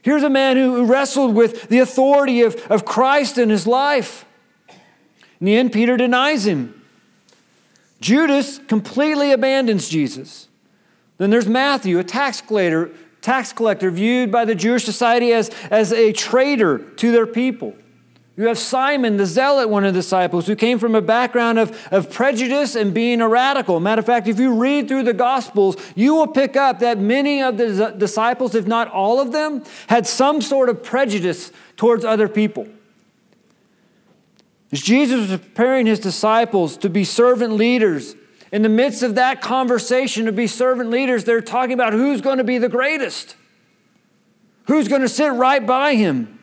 [0.02, 4.24] Here's a man who wrestled with the authority of, of Christ in his life.
[5.40, 6.74] In the end, Peter denies him.
[8.00, 10.48] Judas completely abandons Jesus.
[11.18, 15.92] Then there's Matthew, a tax collector, tax collector viewed by the Jewish society as, as
[15.92, 17.74] a traitor to their people.
[18.36, 21.76] You have Simon the Zealot, one of the disciples, who came from a background of,
[21.90, 23.80] of prejudice and being a radical.
[23.80, 27.42] Matter of fact, if you read through the Gospels, you will pick up that many
[27.42, 32.28] of the disciples, if not all of them, had some sort of prejudice towards other
[32.28, 32.68] people.
[34.70, 38.14] As Jesus was preparing his disciples to be servant leaders,
[38.52, 42.38] in the midst of that conversation to be servant leaders, they're talking about who's going
[42.38, 43.36] to be the greatest,
[44.66, 46.38] who's going to sit right by him.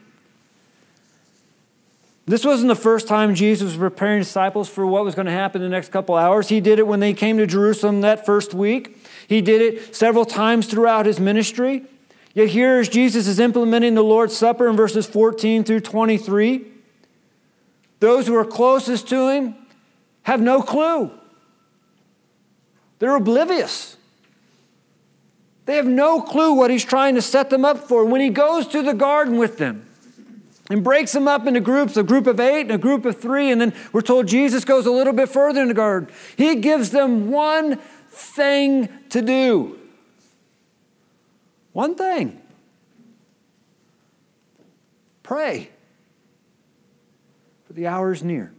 [2.28, 5.62] This wasn't the first time Jesus was preparing disciples for what was going to happen
[5.62, 6.50] in the next couple hours.
[6.50, 8.98] He did it when they came to Jerusalem that first week.
[9.28, 11.86] He did it several times throughout his ministry.
[12.34, 16.66] Yet here as Jesus is implementing the Lord's Supper in verses 14 through 23,
[18.00, 19.56] those who are closest to him
[20.24, 21.12] have no clue.
[23.00, 23.98] They're oblivious.
[25.66, 28.06] They have no clue what he's trying to set them up for.
[28.06, 29.86] When he goes to the garden with them,
[30.70, 33.52] and breaks them up into groups a group of eight and a group of three.
[33.52, 36.10] And then we're told Jesus goes a little bit further in the garden.
[36.36, 37.78] He gives them one
[38.10, 39.80] thing to do.
[41.74, 42.42] One thing
[45.22, 45.70] pray,
[47.76, 48.54] the hour is near.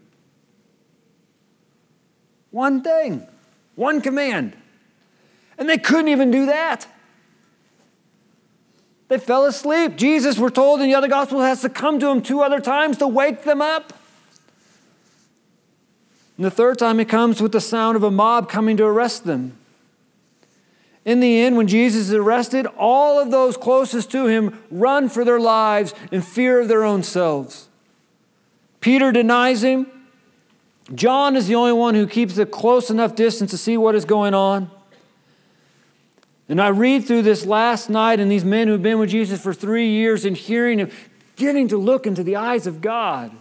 [2.51, 3.27] One thing,
[3.75, 4.57] one command.
[5.59, 6.87] And they couldn't even do that.
[9.09, 9.97] They fell asleep.
[9.97, 12.99] Jesus, we're told in the other gospel, has to come to them two other times
[12.99, 13.93] to wake them up.
[16.37, 19.25] And the third time, he comes with the sound of a mob coming to arrest
[19.25, 19.57] them.
[21.07, 25.25] In the end, when Jesus is arrested, all of those closest to him run for
[25.25, 27.66] their lives in fear of their own selves.
[28.87, 29.89] Peter denies him.
[30.95, 34.05] John is the only one who keeps a close enough distance to see what is
[34.05, 34.71] going on.
[36.49, 39.53] And I read through this last night, and these men who've been with Jesus for
[39.53, 40.93] three years and hearing him,
[41.35, 43.33] getting to look into the eyes of God,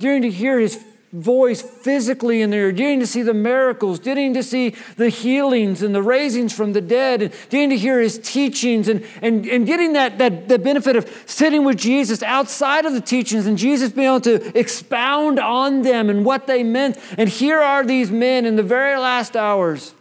[0.00, 4.42] getting to hear his voice physically in there, getting to see the miracles, getting to
[4.42, 8.88] see the healings and the raisings from the dead, and getting to hear his teachings,
[8.88, 13.00] and, and, and getting that, that the benefit of sitting with Jesus outside of the
[13.00, 16.98] teachings and Jesus being able to expound on them and what they meant.
[17.16, 19.94] And here are these men in the very last hours.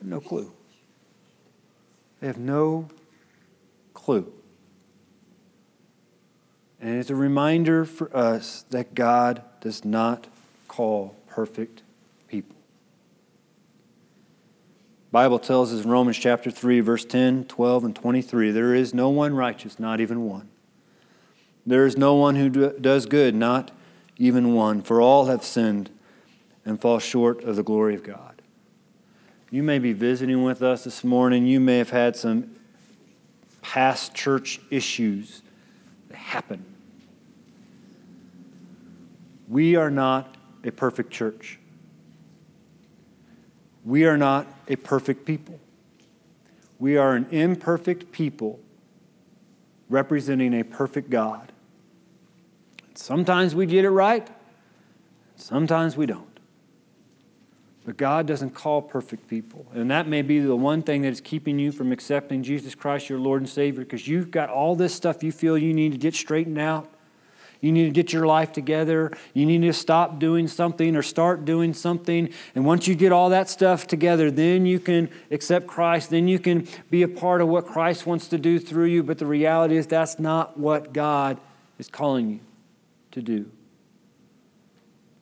[0.00, 0.52] No clue.
[2.20, 2.88] They have no
[3.92, 4.32] clue.
[6.80, 10.28] And it's a reminder for us that God does not
[10.66, 11.82] call perfect
[12.26, 12.56] people.
[15.12, 19.10] Bible tells us in Romans chapter 3 verse 10, 12 and 23, there is no
[19.10, 20.48] one righteous, not even one.
[21.66, 23.70] There is no one who does good, not
[24.16, 25.90] even one, for all have sinned
[26.64, 28.40] and fall short of the glory of God.
[29.50, 31.44] You may be visiting with us this morning.
[31.46, 32.56] You may have had some
[33.62, 35.42] past church issues
[36.08, 36.69] that happened.
[39.50, 41.58] We are not a perfect church.
[43.84, 45.58] We are not a perfect people.
[46.78, 48.60] We are an imperfect people
[49.88, 51.50] representing a perfect God.
[52.94, 54.28] Sometimes we get it right,
[55.34, 56.26] sometimes we don't.
[57.84, 59.66] But God doesn't call perfect people.
[59.74, 63.08] And that may be the one thing that is keeping you from accepting Jesus Christ,
[63.08, 65.98] your Lord and Savior, because you've got all this stuff you feel you need to
[65.98, 66.88] get straightened out.
[67.60, 69.12] You need to get your life together.
[69.34, 72.30] You need to stop doing something or start doing something.
[72.54, 76.10] And once you get all that stuff together, then you can accept Christ.
[76.10, 79.02] Then you can be a part of what Christ wants to do through you.
[79.02, 81.38] But the reality is, that's not what God
[81.78, 82.40] is calling you
[83.10, 83.50] to do.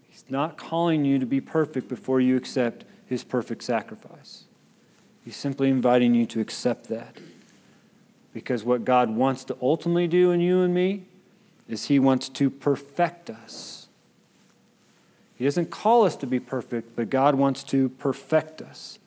[0.08, 4.44] He's not calling you to be perfect before you accept His perfect sacrifice.
[5.24, 7.18] He's simply inviting you to accept that.
[8.32, 11.06] Because what God wants to ultimately do in you and me
[11.68, 13.88] is He wants to perfect us.
[15.36, 18.98] He doesn't call us to be perfect, but God wants to perfect us.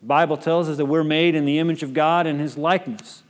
[0.00, 3.22] The Bible tells us that we're made in the image of God and His likeness.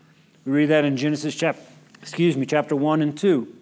[0.44, 1.62] We read that in Genesis chapter,
[2.00, 3.56] excuse me, chapter 1 and 2.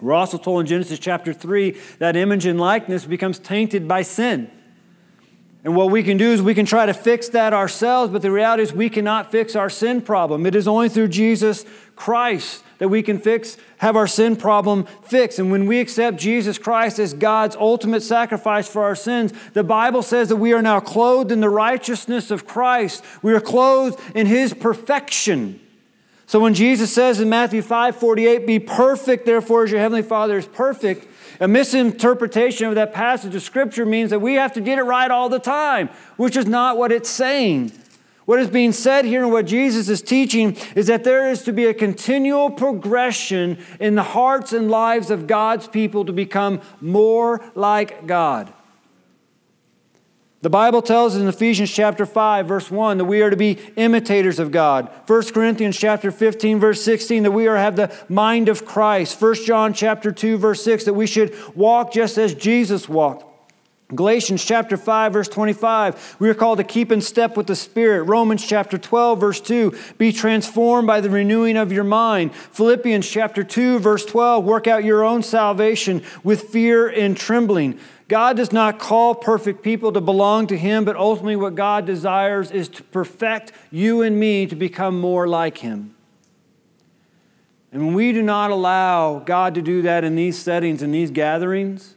[0.00, 4.50] We're also told in Genesis chapter 3 that image and likeness becomes tainted by sin.
[5.64, 8.30] And what we can do is we can try to fix that ourselves, but the
[8.30, 10.46] reality is we cannot fix our sin problem.
[10.46, 11.64] It is only through Jesus
[11.96, 15.38] Christ that we can fix, have our sin problem fixed.
[15.38, 20.02] And when we accept Jesus Christ as God's ultimate sacrifice for our sins, the Bible
[20.02, 23.04] says that we are now clothed in the righteousness of Christ.
[23.22, 25.60] We are clothed in His perfection.
[26.26, 30.36] So when Jesus says in Matthew 5 48, be perfect, therefore, as your heavenly Father
[30.36, 31.06] is perfect,
[31.40, 35.10] a misinterpretation of that passage of Scripture means that we have to get it right
[35.10, 37.72] all the time, which is not what it's saying.
[38.26, 41.52] What is being said here and what Jesus is teaching is that there is to
[41.52, 47.40] be a continual progression in the hearts and lives of God's people to become more
[47.54, 48.52] like God.
[50.42, 53.58] The Bible tells us in Ephesians chapter 5 verse 1 that we are to be
[53.76, 54.90] imitators of God.
[55.06, 59.20] 1 Corinthians chapter 15 verse 16 that we are have the mind of Christ.
[59.22, 63.35] 1 John chapter 2 verse 6 that we should walk just as Jesus walked.
[63.94, 68.02] Galatians chapter 5 verse 25, we are called to keep in step with the Spirit.
[68.02, 72.34] Romans chapter 12 verse 2, be transformed by the renewing of your mind.
[72.34, 77.78] Philippians chapter 2 verse 12, work out your own salvation with fear and trembling.
[78.08, 82.50] God does not call perfect people to belong to Him, but ultimately what God desires
[82.50, 85.94] is to perfect you and me to become more like Him.
[87.70, 91.10] And when we do not allow God to do that in these settings, in these
[91.10, 91.95] gatherings,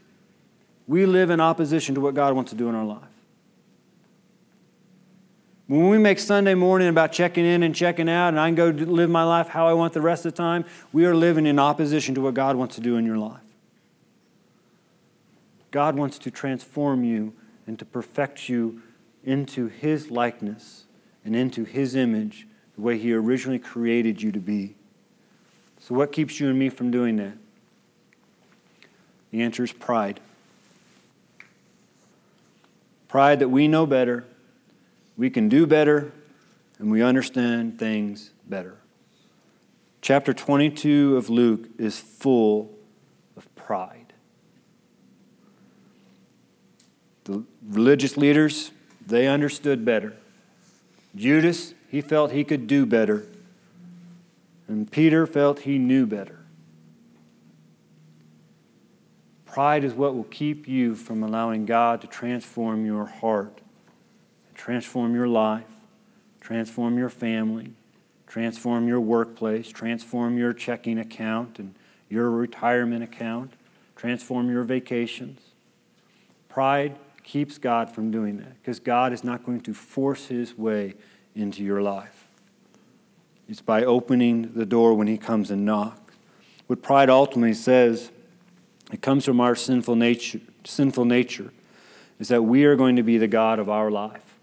[0.89, 3.04] we live in opposition to what God wants to do in our life.
[5.67, 8.70] When we make Sunday morning about checking in and checking out, and I can go
[8.70, 11.59] live my life how I want the rest of the time, we are living in
[11.59, 13.39] opposition to what God wants to do in your life.
[15.70, 17.34] God wants to transform you
[17.68, 18.82] and to perfect you
[19.24, 20.86] into His likeness
[21.24, 24.74] and into His image, the way He originally created you to be.
[25.80, 27.38] So, what keeps you and me from doing that?
[29.30, 30.20] The answer is pride.
[33.10, 34.26] Pride that we know better,
[35.18, 36.14] we can do better,
[36.78, 38.78] and we understand things better.
[40.01, 42.72] Chapter 22 of Luke is full
[43.36, 44.14] of pride.
[47.26, 48.72] The religious leaders,
[49.05, 50.16] they understood better.
[51.16, 53.28] Judas, he felt he could do better.
[54.68, 56.38] And Peter felt he knew better.
[59.52, 63.62] Pride is what will keep you from allowing God to transform your heart,
[64.54, 65.66] transform your life,
[66.39, 67.74] transform your family,
[68.28, 71.74] transform your workplace, transform your checking account and
[72.10, 73.54] your retirement account,
[73.95, 75.39] transform your vacations.
[76.47, 80.93] Pride keeps God from doing that because God is not going to force his way
[81.34, 82.28] into your life.
[83.47, 86.14] It's by opening the door when he comes and knocks.
[86.68, 88.12] What pride ultimately says,
[88.91, 91.51] it comes from our sinful nature, sinful nature,
[92.19, 94.35] is that we are going to be the God of our life.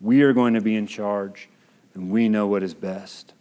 [0.00, 1.48] We are going to be in charge,
[1.94, 3.32] and we know what is best.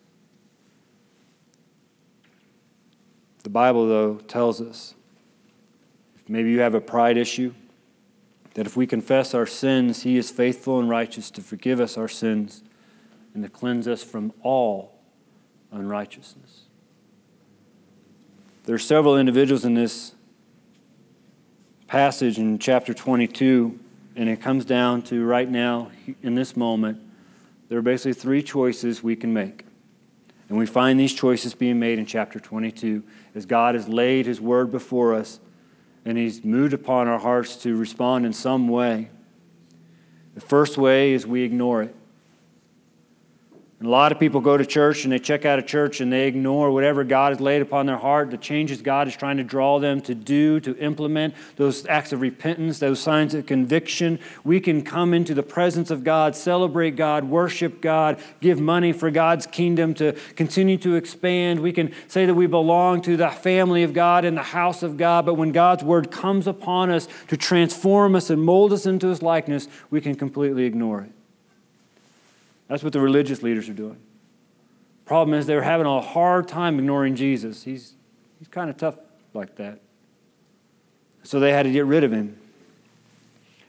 [3.43, 4.95] The Bible, though, tells us
[6.27, 7.53] maybe you have a pride issue,
[8.55, 12.07] that if we confess our sins, He is faithful and righteous to forgive us our
[12.07, 12.63] sins
[13.33, 14.95] and to cleanse us from all
[15.71, 16.64] unrighteousness.
[18.65, 20.15] There are several individuals in this
[21.85, 23.79] passage in chapter 22,
[24.15, 25.91] and it comes down to right now,
[26.23, 26.99] in this moment,
[27.69, 29.65] there are basically three choices we can make.
[30.49, 33.03] And we find these choices being made in chapter 22
[33.35, 35.39] as God has laid His word before us
[36.03, 39.09] and He's moved upon our hearts to respond in some way.
[40.33, 41.94] The first way is we ignore it.
[43.79, 46.11] And a lot of people go to church and they check out of church and
[46.11, 49.43] they ignore whatever God has laid upon their heart, the changes God is trying to
[49.43, 54.17] draw them to do, to implement, those acts of repentance, those signs of conviction.
[54.45, 59.11] We can come into the presence of God, celebrate God, worship God, give money for
[59.11, 61.59] God's kingdom to continue to expand.
[61.59, 64.95] We can say that we belong to the family of God and the house of
[64.95, 69.07] God, but when God's word comes upon us to transform us and mold us into
[69.07, 71.14] his likeness, we can completely ignore it.
[72.67, 73.97] That's what the religious leaders are doing.
[75.05, 77.63] Problem is, they're having a hard time ignoring Jesus.
[77.63, 77.93] He's,
[78.39, 78.95] he's kind of tough
[79.33, 79.79] like that.
[81.23, 82.37] So they had to get rid of him.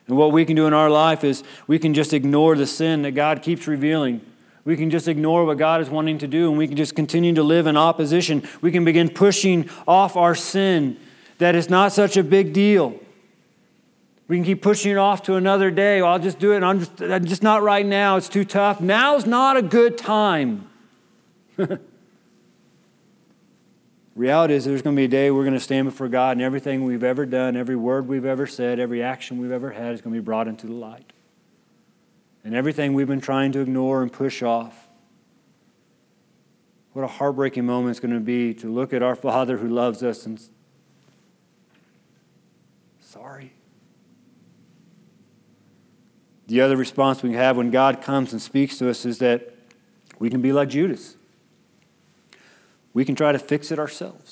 [0.07, 3.03] And what we can do in our life is we can just ignore the sin
[3.03, 4.21] that God keeps revealing.
[4.65, 7.35] We can just ignore what God is wanting to do, and we can just continue
[7.35, 8.49] to live in opposition.
[8.61, 10.99] We can begin pushing off our sin
[11.39, 12.99] that is not such a big deal.
[14.29, 16.03] We can keep pushing it off to another day.
[16.03, 16.63] Well, I'll just do it.
[16.63, 18.17] I'm just, I'm just not right now.
[18.17, 18.81] It's too tough.
[18.81, 20.69] Now's not a good time.
[24.17, 26.43] Reality is, there's going to be a day we're going to stand before God, and
[26.43, 30.01] everything we've ever done, every word we've ever said, every action we've ever had is
[30.01, 31.13] going to be brought into the light.
[32.43, 34.89] And everything we've been trying to ignore and push off.
[36.95, 40.03] What a heartbreaking moment it's going to be to look at our Father who loves
[40.03, 40.41] us and
[43.01, 43.53] sorry.
[46.47, 49.55] The other response we have when God comes and speaks to us is that
[50.19, 51.17] we can be like Judas.
[52.95, 54.26] We can try to fix it ourselves.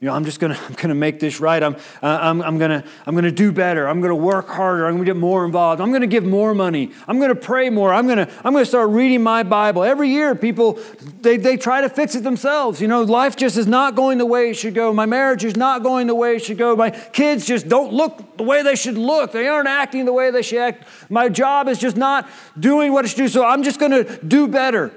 [0.00, 1.62] You know, I'm just gonna, I'm gonna make this right.
[1.62, 3.86] I'm, uh, I'm, I'm gonna, I'm gonna do better.
[3.86, 4.86] I'm gonna work harder.
[4.86, 5.80] I'm gonna get more involved.
[5.80, 6.90] I'm gonna give more money.
[7.06, 7.92] I'm gonna pray more.
[7.92, 9.84] I'm gonna, I'm gonna start reading my Bible.
[9.84, 10.78] Every year, people,
[11.20, 12.80] they, they try to fix it themselves.
[12.80, 14.92] You know, life just is not going the way it should go.
[14.94, 16.74] My marriage is not going the way it should go.
[16.74, 19.32] My kids just don't look the way they should look.
[19.32, 20.84] They aren't acting the way they should act.
[21.10, 22.26] My job is just not
[22.58, 23.28] doing what it should do.
[23.28, 24.92] So I'm just gonna do better.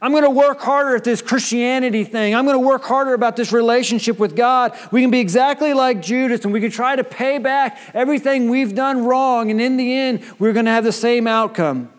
[0.00, 2.34] I'm going to work harder at this Christianity thing.
[2.34, 4.76] I'm going to work harder about this relationship with God.
[4.92, 8.74] We can be exactly like Judas and we can try to pay back everything we've
[8.76, 9.50] done wrong.
[9.50, 11.92] And in the end, we're going to have the same outcome.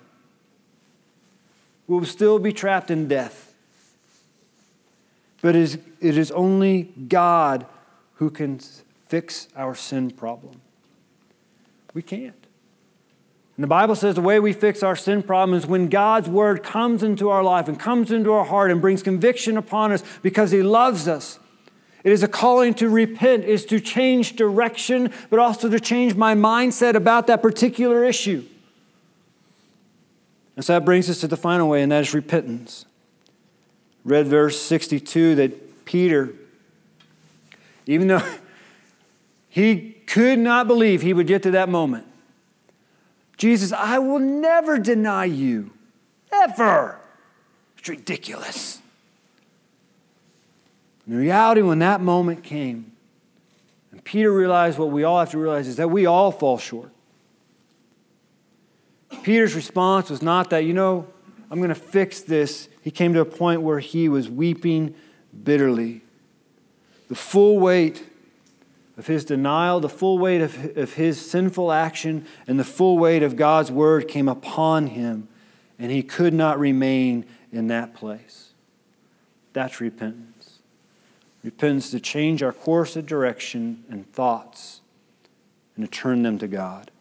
[1.87, 3.53] We'll still be trapped in death.
[5.41, 7.65] But it is, it is only God
[8.15, 8.59] who can
[9.07, 10.61] fix our sin problem.
[11.93, 12.38] We can't.
[13.59, 16.63] And the Bible says the way we fix our sin problem is when God's word
[16.63, 20.51] comes into our life and comes into our heart and brings conviction upon us because
[20.51, 21.39] he loves us.
[22.05, 26.35] It is a calling to repent, is to change direction, but also to change my
[26.35, 28.45] mindset about that particular issue.
[30.55, 32.85] And so that brings us to the final way, and that is repentance.
[34.05, 36.33] Read verse 62 that Peter,
[37.85, 38.23] even though
[39.49, 42.05] he could not believe he would get to that moment,
[43.39, 45.71] Jesus, I will never deny you.
[46.31, 46.99] Ever.
[47.77, 48.81] It's ridiculous.
[51.07, 52.91] In reality, when that moment came,
[53.91, 56.91] and Peter realized what we all have to realize is that we all fall short.
[59.23, 61.07] Peter's response was not that, you know,
[61.49, 62.67] I'm going to fix this.
[62.83, 64.93] He came to a point where he was weeping
[65.43, 66.01] bitterly.
[67.07, 68.05] The full weight
[68.99, 73.23] of his denial, the full weight of, of his sinful action, and the full weight
[73.23, 75.29] of God's word came upon him,
[75.79, 78.49] and he could not remain in that place.
[79.53, 80.59] That's repentance.
[81.45, 84.81] Repentance to change our course of direction and thoughts
[85.77, 86.91] and to turn them to God.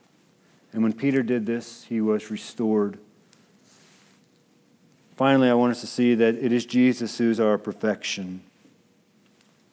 [0.72, 3.00] And when Peter did this, he was restored.
[5.16, 8.42] Finally, I want us to see that it is Jesus who's our perfection.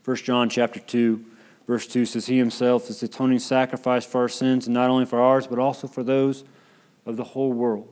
[0.05, 1.23] 1 John chapter 2,
[1.68, 5.05] verse 2 says, He himself is the atoning sacrifice for our sins, and not only
[5.05, 6.43] for ours, but also for those
[7.05, 7.91] of the whole world.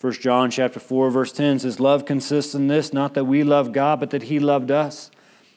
[0.00, 3.72] 1 John chapter 4, verse 10 says, Love consists in this, not that we love
[3.72, 5.10] God, but that He loved us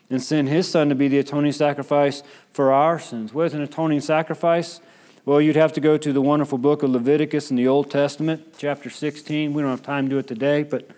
[0.10, 3.34] and sent His Son to be the atoning sacrifice for our sins.
[3.34, 4.80] What is an atoning sacrifice?
[5.26, 8.56] Well, you'd have to go to the wonderful book of Leviticus in the Old Testament,
[8.58, 9.54] chapter 16.
[9.54, 10.90] We don't have time to do it today, but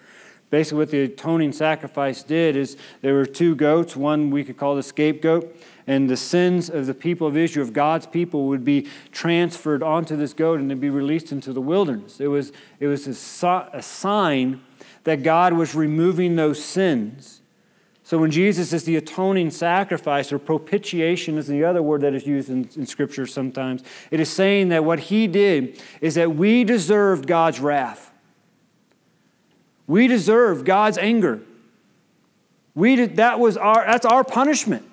[0.52, 4.76] basically what the atoning sacrifice did is there were two goats, one we could call
[4.76, 5.56] the scapegoat,
[5.90, 10.16] and the sins of the people of Israel, of God's people, would be transferred onto
[10.16, 12.20] this goat and they'd be released into the wilderness.
[12.20, 14.62] It was, it was a, a sign
[15.06, 17.42] that God was removing those sins.
[18.04, 22.28] So when Jesus is the atoning sacrifice, or propitiation is the other word that is
[22.28, 26.64] used in, in Scripture sometimes, it is saying that what he did is that we
[26.64, 28.12] deserved God's wrath.
[29.88, 31.42] We deserved God's anger.
[32.76, 34.86] We did, that was our, that's our punishment.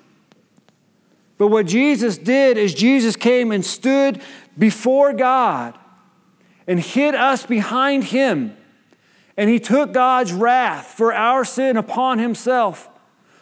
[1.39, 4.23] But what Jesus did is Jesus came and stood
[4.57, 5.79] before God
[6.67, 8.57] and hid us behind him.
[9.37, 12.89] And he took God's wrath for our sin upon himself.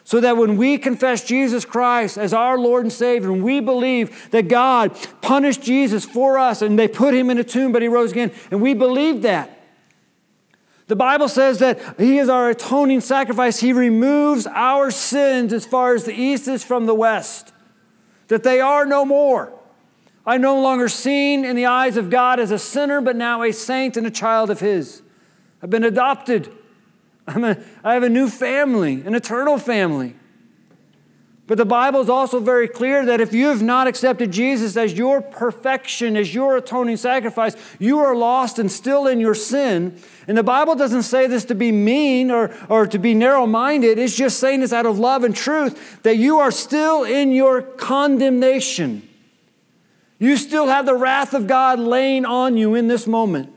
[0.02, 4.30] So that when we confess Jesus Christ as our Lord and Savior, and we believe
[4.32, 7.88] that God punished Jesus for us and they put him in a tomb, but he
[7.88, 9.50] rose again, and we believe that.
[10.88, 13.60] The Bible says that he is our atoning sacrifice.
[13.60, 17.53] He removes our sins as far as the east is from the west
[18.34, 19.52] that they are no more.
[20.26, 23.52] I'm no longer seen in the eyes of God as a sinner, but now a
[23.52, 25.02] saint and a child of His.
[25.62, 26.50] I've been adopted.
[27.28, 30.16] I'm a, I have a new family, an eternal family.
[31.46, 34.94] But the Bible is also very clear that if you have not accepted Jesus as
[34.94, 40.00] your perfection, as your atoning sacrifice, you are lost and still in your sin.
[40.26, 43.98] And the Bible doesn't say this to be mean or, or to be narrow minded.
[43.98, 47.60] It's just saying this out of love and truth that you are still in your
[47.60, 49.06] condemnation.
[50.18, 53.52] You still have the wrath of God laying on you in this moment.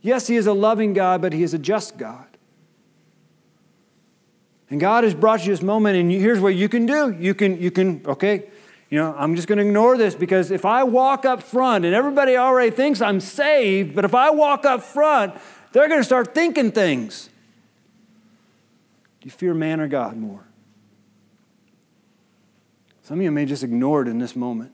[0.00, 2.31] Yes, He is a loving God, but He is a just God.
[4.72, 7.14] And God has brought you this moment, and here's what you can do.
[7.20, 8.44] You can, you can, okay,
[8.88, 11.94] you know, I'm just going to ignore this because if I walk up front and
[11.94, 15.34] everybody already thinks I'm saved, but if I walk up front,
[15.72, 17.28] they're going to start thinking things.
[19.20, 20.46] Do you fear man or God more?
[23.02, 24.72] Some of you may just ignore it in this moment.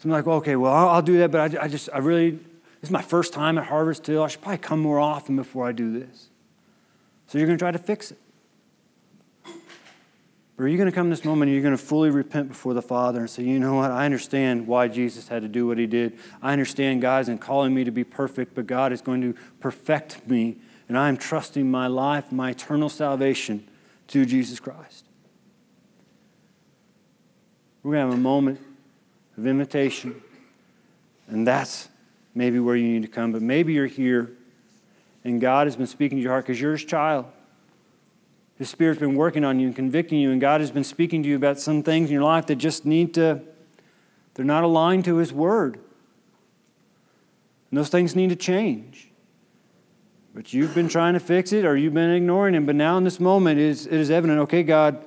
[0.00, 2.40] Some like, okay, well, I'll, I'll do that, but I, I, just, I really, this
[2.82, 4.22] is my first time at Harvest Hill.
[4.22, 6.28] I should probably come more often before I do this.
[7.28, 8.18] So you're going to try to fix it.
[10.58, 12.74] Or are you going to come this moment and you're going to fully repent before
[12.74, 13.90] the Father and say, you know what?
[13.90, 16.18] I understand why Jesus had to do what he did.
[16.42, 20.28] I understand God isn't calling me to be perfect, but God is going to perfect
[20.28, 20.58] me.
[20.88, 23.66] And I am trusting my life, my eternal salvation
[24.08, 25.06] to Jesus Christ.
[27.82, 28.60] We're going to have a moment
[29.38, 30.22] of invitation.
[31.28, 31.88] And that's
[32.34, 33.32] maybe where you need to come.
[33.32, 34.32] But maybe you're here
[35.24, 37.26] and God has been speaking to your heart because you're his child.
[38.62, 41.28] His Spirit's been working on you and convicting you, and God has been speaking to
[41.28, 43.42] you about some things in your life that just need to,
[44.34, 45.80] they're not aligned to His Word.
[47.70, 49.10] And those things need to change.
[50.32, 52.64] But you've been trying to fix it or you've been ignoring Him.
[52.64, 55.04] But now in this moment, it is, it is evident okay, God,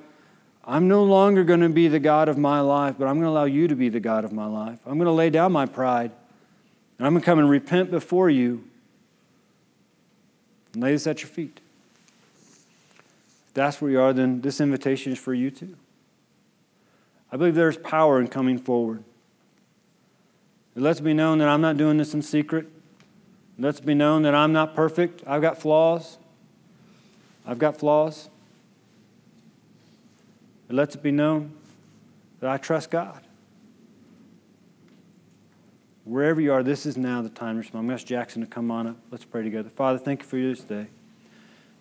[0.62, 3.30] I'm no longer going to be the God of my life, but I'm going to
[3.30, 4.80] allow you to be the God of my life.
[4.84, 6.10] I'm going to lay down my pride,
[6.98, 8.64] and I'm going to come and repent before you
[10.74, 11.62] and lay this at your feet
[13.56, 15.76] that's where you are, then this invitation is for you too.
[17.32, 19.02] I believe there's power in coming forward.
[20.76, 22.66] It lets me know that I'm not doing this in secret.
[23.58, 25.22] It lets me know that I'm not perfect.
[25.26, 26.18] I've got flaws.
[27.46, 28.28] I've got flaws.
[30.68, 31.54] It lets it be known
[32.40, 33.22] that I trust God.
[36.04, 37.80] Wherever you are, this is now the time to respond.
[37.80, 38.96] I'm going to ask Jackson to come on up.
[39.10, 39.70] Let's pray together.
[39.70, 40.88] Father, thank you for this day.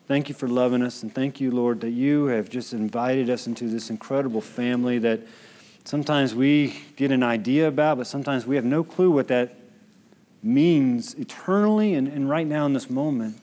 [0.07, 3.47] Thank you for loving us, and thank you, Lord, that you have just invited us
[3.47, 5.21] into this incredible family that
[5.83, 9.55] sometimes we get an idea about, but sometimes we have no clue what that
[10.43, 13.41] means eternally and, and right now in this moment.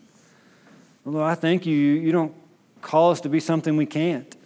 [1.05, 1.75] Lord, I thank you.
[1.75, 2.33] You don't
[2.81, 4.37] call us to be something we can't.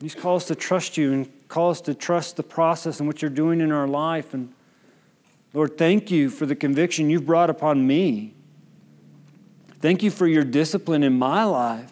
[0.00, 3.06] You just call us to trust you and call us to trust the process and
[3.06, 4.32] what you're doing in our life.
[4.32, 4.54] And
[5.52, 8.32] Lord, thank you for the conviction you've brought upon me
[9.82, 11.90] Thank you for your discipline in my life.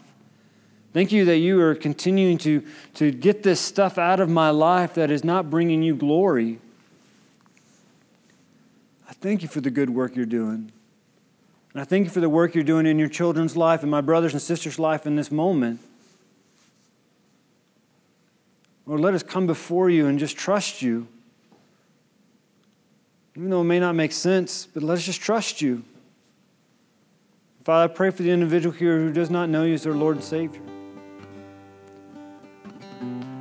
[0.93, 2.65] Thank you that you are continuing to,
[2.95, 6.61] to get this stuff out of my life that is not bringing you glory.
[9.09, 10.71] I thank you for the good work you're doing.
[11.73, 14.01] And I thank you for the work you're doing in your children's life and my
[14.01, 15.81] brothers and sisters' life in this moment.
[18.87, 21.09] Lord, let us come before you and just trust you.
[23.37, 25.83] Even though it may not make sense, but let us just trust you.
[27.71, 30.17] Father, I pray for the individual here who does not know you as their Lord
[30.17, 30.61] and Savior.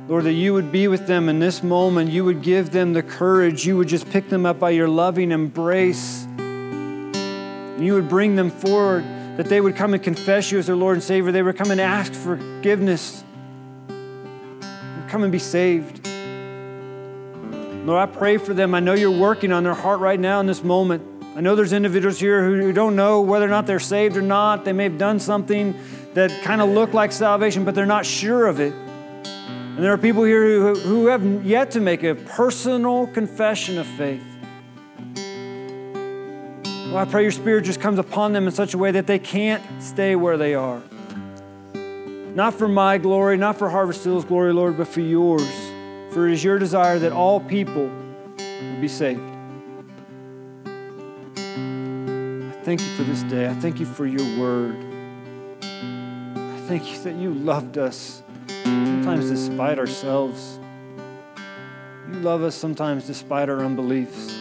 [0.06, 2.12] Lord, that you would be with them in this moment.
[2.12, 3.66] You would give them the courage.
[3.66, 6.26] You would just pick them up by your loving embrace.
[6.38, 9.02] And you would bring them forward,
[9.36, 11.32] that they would come and confess you as their Lord and Savior.
[11.32, 13.24] They would come and ask forgiveness.
[15.08, 16.06] Come and be saved.
[17.84, 18.76] Lord, I pray for them.
[18.76, 21.09] I know you're working on their heart right now in this moment.
[21.36, 24.64] I know there's individuals here who don't know whether or not they're saved or not.
[24.64, 25.78] They may have done something
[26.14, 28.74] that kind of looked like salvation, but they're not sure of it.
[28.74, 33.86] And there are people here who, who have yet to make a personal confession of
[33.86, 34.24] faith.
[36.90, 39.20] Well, I pray your spirit just comes upon them in such a way that they
[39.20, 40.82] can't stay where they are.
[41.72, 45.48] Not for my glory, not for Harvest Hill's glory, Lord, but for yours.
[46.10, 47.88] For it is your desire that all people
[48.80, 49.39] be saved.
[52.70, 53.48] Thank you for this day.
[53.48, 54.76] I thank you for your word.
[55.60, 58.22] I thank you that you loved us
[58.62, 60.60] sometimes despite ourselves.
[62.06, 64.36] You love us sometimes despite our unbeliefs.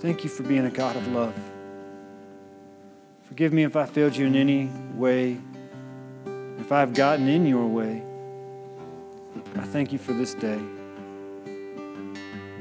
[0.00, 1.38] Thank you for being a God of love.
[3.24, 5.38] Forgive me if I failed you in any way,
[6.56, 8.02] if I've gotten in your way.
[9.56, 10.58] I thank you for this day.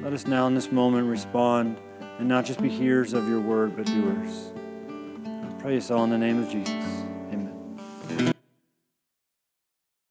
[0.01, 1.77] Let us now in this moment respond
[2.19, 4.51] and not just be hearers of your word, but doers.
[5.25, 7.02] I pray this all in the name of Jesus.